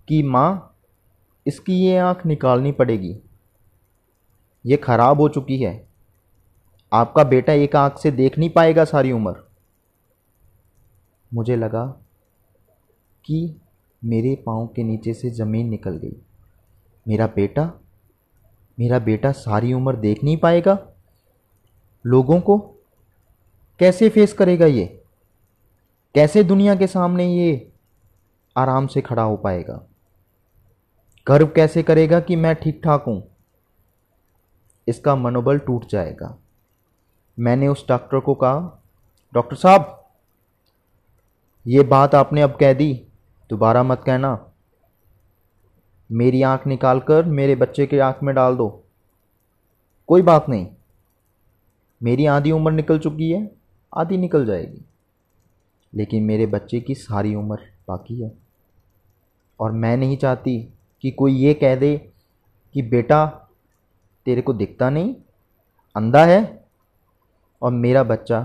कि 0.08 0.22
माँ 0.22 0.67
इसकी 1.48 1.74
ये 1.74 1.98
आँख 1.98 2.26
निकालनी 2.26 2.72
पड़ेगी। 2.72 3.16
ये 4.66 4.76
ख़राब 4.76 5.20
हो 5.20 5.28
चुकी 5.28 5.58
है। 5.58 5.88
आपका 6.92 7.24
बेटा 7.24 7.52
एक 7.52 7.76
आँख 7.76 7.98
से 7.98 8.10
देख 8.10 8.38
नहीं 8.38 8.50
पाएगा 8.50 8.84
सारी 8.84 9.12
उम्र। 9.12 9.34
मुझे 11.34 11.56
लगा 11.56 11.84
कि 13.24 13.60
मेरे 14.04 14.34
पाँव 14.46 14.66
के 14.66 14.82
नीचे 14.82 15.14
से 15.14 15.30
ज़मीन 15.30 15.68
निकल 15.68 15.96
गई। 15.96 16.16
मेरा 17.08 17.26
बेटा 17.26 17.72
मेरा 18.78 18.98
बेटा 18.98 19.32
सारी 19.32 19.72
उम्र 19.72 19.96
देख 19.96 20.24
नहीं 20.24 20.36
पाएगा? 20.36 20.78
लोगों 22.06 22.40
को 22.40 22.58
कैसे 23.80 24.08
फेस 24.08 24.32
करेगा 24.32 24.66
ये? 24.66 24.84
कैसे 26.14 26.44
दुनिया 26.44 26.74
के 26.74 26.86
सामने 26.86 27.26
ये 27.26 27.72
आराम 28.56 28.86
से 28.86 29.00
खड़ा 29.00 29.22
हो 29.22 29.36
पाएगा? 29.36 29.86
गर्व 31.28 31.46
कैसे 31.46 31.82
करेगा 31.82 32.20
कि 32.20 32.36
मैं 32.36 32.54
ठीक 32.54 32.80
ठाक 32.84 33.04
हूँ? 33.06 33.28
इसका 34.88 35.16
मनोबल 35.16 35.58
टूट 35.58 35.88
जाएगा। 35.88 36.38
मैंने 37.38 37.68
उस 37.68 37.88
डॉक्टर 37.88 38.20
को 38.20 38.34
कहा, 38.34 38.82
डॉक्टर 39.34 39.56
साहब, 39.56 40.10
ये 41.66 41.82
बात 41.82 42.14
आपने 42.14 42.42
अब 42.42 42.56
कह 42.56 42.72
दी, 42.72 43.06
दोबारा 43.50 43.82
मत 43.82 44.02
कहना। 44.06 44.50
मेरी 46.12 46.42
आँख 46.42 46.66
निकाल 46.66 47.00
कर 47.00 47.24
मेरे 47.24 47.54
बच्चे 47.54 47.86
के 47.86 47.98
आँख 47.98 48.22
में 48.22 48.34
डाल 48.34 48.56
दो। 48.56 48.84
कोई 50.08 50.22
बात 50.22 50.48
नहीं। 50.48 50.66
मेरी 52.02 52.26
आधी 52.26 52.50
उम्र 52.50 52.72
निकल 52.72 52.98
चुकी 52.98 53.30
है, 53.30 53.50
आधी 53.94 54.16
निकल 54.16 54.46
जाएगी। 54.46 54.84
लेकिन 55.94 56.22
मेरे 56.22 56.46
बच्चे 56.46 56.80
की 56.80 56.94
सारी 56.94 57.34
उम्र 57.34 57.58
बाकी 57.88 58.22
है। 58.22 58.32
और 59.60 59.72
मैं 59.72 59.96
नहीं 59.96 60.16
चाहती 60.16 60.74
कि 61.04 61.10
कोई 61.10 61.34
ये 61.34 61.54
कह 61.54 61.74
दे 61.76 61.96
कि 62.74 62.82
बेटा, 62.82 63.26
तेरे 64.26 64.42
को 64.42 64.52
दिखता 64.52 64.90
नहीं, 64.90 65.14
अंधा 65.96 66.24
है 66.24 66.66
और 67.62 67.72
मेरा 67.72 68.02
बच्चा 68.02 68.38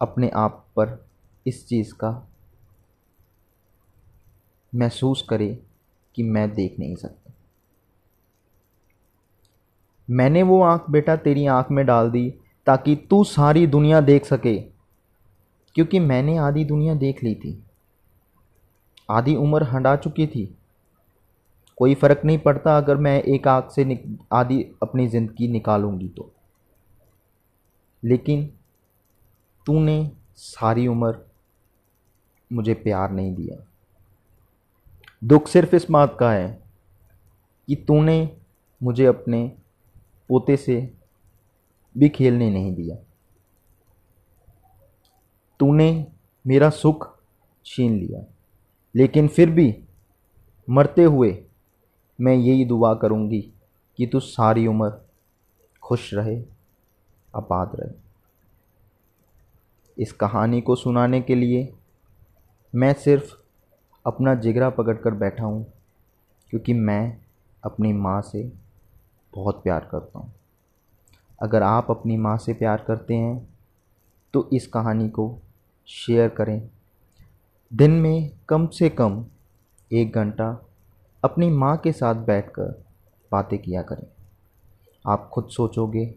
अपने 0.00 0.28
आप 0.34 0.64
पर 0.76 0.98
इस 1.46 1.66
चीज़ 1.66 1.92
का 1.94 2.10
महसूस 4.72 5.24
करे 5.28 5.48
कि 6.16 6.22
मैं 6.22 6.50
देख 6.50 6.78
नहीं 6.78 6.94
सकता। 6.96 7.32
मैंने 10.08 10.42
वो 10.42 10.62
आँख 10.62 10.84
बेटा 10.90 11.16
तेरी 11.16 11.46
आँख 11.46 11.70
में 11.70 11.84
डाल 11.86 12.10
दी 12.10 12.30
ताकि 12.66 12.94
तू 13.10 13.22
सारी 13.24 13.66
दुनिया 13.66 14.00
देख 14.00 14.24
सके, 14.24 14.56
क्योंकि 15.76 15.98
मैंने 15.98 16.36
आधी 16.38 16.64
दुनिया 16.64 16.94
देख 16.94 17.22
ली 17.24 17.34
थी। 17.34 17.62
आधी 19.08 19.34
उम्र 19.36 19.62
हंडा 19.62 19.94
चुकी 19.96 20.26
थी 20.26 20.44
कोई 21.80 21.94
फ़र्क 21.94 22.20
नहीं 22.24 22.38
पड़ता 22.38 22.76
अगर 22.76 22.96
मैं 22.96 23.22
एक 23.24 23.48
आँख 23.48 23.70
से 23.70 23.84
आधी 24.32 24.62
अपनी 24.82 25.06
ज़िंदगी 25.08 25.48
निकालूँगी 25.48 26.08
तो। 26.08 26.30
लेकिन 28.02 28.44
तूने 29.66 30.10
सारी 30.36 30.86
उम्र 30.86 31.14
मुझे 32.50 32.74
प्यार 32.74 33.10
नहीं 33.10 33.34
दिया। 33.34 33.56
दुख 35.22 35.48
सिर्फ़ 35.48 35.74
इस 35.76 35.86
बात 35.90 36.16
का 36.20 36.30
है 36.32 36.48
कि 37.68 37.76
तूने 37.78 38.18
मुझे 38.80 39.06
अपने 39.06 39.46
पोते 40.30 40.56
से 40.56 40.80
भी 41.94 42.08
खेलने 42.08 42.50
नहीं 42.50 42.74
दिया। 42.74 42.96
तूने 45.60 46.06
मेरा 46.44 46.70
सुख 46.70 47.14
छीन 47.66 47.98
लिया, 47.98 48.24
लेकिन 48.94 49.28
फिर 49.28 49.50
भी 49.50 49.74
मरते 50.68 51.04
हुए 51.04 51.38
मैं 52.20 52.34
यही 52.34 52.64
दुआ 52.64 52.94
करूँगी 52.94 53.40
कि 53.98 54.06
तू 54.06 54.20
सारी 54.20 54.66
उम्र 54.66 54.90
खुश 55.82 56.12
रहे 56.14 56.36
आबाद 57.34 57.72
रहे। 57.74 57.92
इस 59.96 60.12
कहानी 60.12 60.60
को 60.60 60.76
सुनाने 60.76 61.20
के 61.20 61.34
लिए 61.34 61.72
मैं 62.74 62.92
सिर्फ़ 62.94 63.32
अपना 64.06 64.34
जिगरा 64.34 64.70
पकड़ 64.70 64.96
कर 64.96 65.14
बैठा 65.14 65.44
हूँ, 65.44 65.64
क्योंकि 66.52 66.72
मैं 66.72 67.16
अपनी 67.62 67.92
माँ 67.92 68.20
से 68.22 68.42
बहुत 69.32 69.62
प्यार 69.62 69.88
करता 69.90 70.18
हूँ। 70.18 70.32
अगर 71.38 71.62
आप 71.62 71.90
अपनी 71.90 72.16
माँ 72.16 72.36
से 72.36 72.52
प्यार 72.54 72.84
करते 72.88 73.14
हैं 73.14 73.48
तो 74.34 74.48
इस 74.52 74.66
कहानी 74.66 75.08
को 75.08 75.36
शेयर 75.88 76.28
करें। 76.28 76.70
दिन 77.72 77.90
में 77.92 78.30
कम 78.48 78.66
से 78.68 78.88
कम 78.90 79.24
एक 79.90 80.12
घंटा 80.12 80.52
अपनी 81.24 81.50
माँ 81.50 81.76
के 81.76 81.92
साथ 81.92 82.14
बैठकर 82.14 82.84
बातें 83.32 83.58
किया 83.58 83.82
करें। 83.82 84.06
आप 85.06 85.30
खुद 85.32 85.48
सोचोगे 85.48 86.14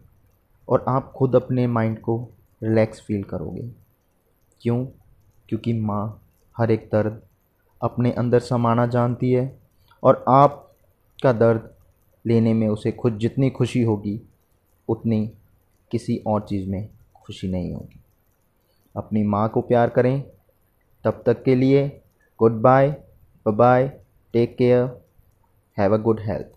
और 0.69 0.85
आप 0.87 1.13
खुद 1.17 1.35
अपने 1.35 1.67
माइंड 1.67 2.01
को 2.01 2.29
रिलैक्स 2.63 3.01
फील 3.01 3.23
करोगे। 3.23 3.71
क्यों? 4.61 4.85
क्योंकि 5.49 5.73
माँ 5.73 6.21
हर 6.57 6.71
एक 6.71 6.89
दर्द 6.91 7.21
अपने 7.81 8.11
अंदर 8.11 8.39
समाना 8.39 8.87
जानती 8.87 9.31
है 9.31 9.59
और 10.03 10.25
आपका 10.27 11.33
दर्द 11.33 11.73
लेने 12.25 12.53
में 12.53 12.67
उसे 12.67 12.91
खुद 12.91 13.17
जितनी 13.17 13.49
खुशी 13.49 13.83
होगी, 13.83 14.29
उतनी 14.89 15.31
किसी 15.91 16.23
और 16.27 16.41
चीज़ 16.41 16.69
में 16.69 16.89
खुशी 17.15 17.47
नहीं 17.47 17.73
होगी। 17.73 18.03
अपनी 18.95 19.23
माँ 19.23 19.49
को 19.49 19.61
प्यार 19.61 19.89
करें। 19.89 20.23
तब 21.03 21.23
तक 21.25 21.43
के 21.43 21.55
लिए 21.55 22.01
good 22.39 22.61
bye 22.61 23.03
bye 23.47 24.02
take 24.33 24.57
care 24.57 24.87
have 25.77 25.93
a 25.93 25.97
good 25.97 26.19
health 26.19 26.47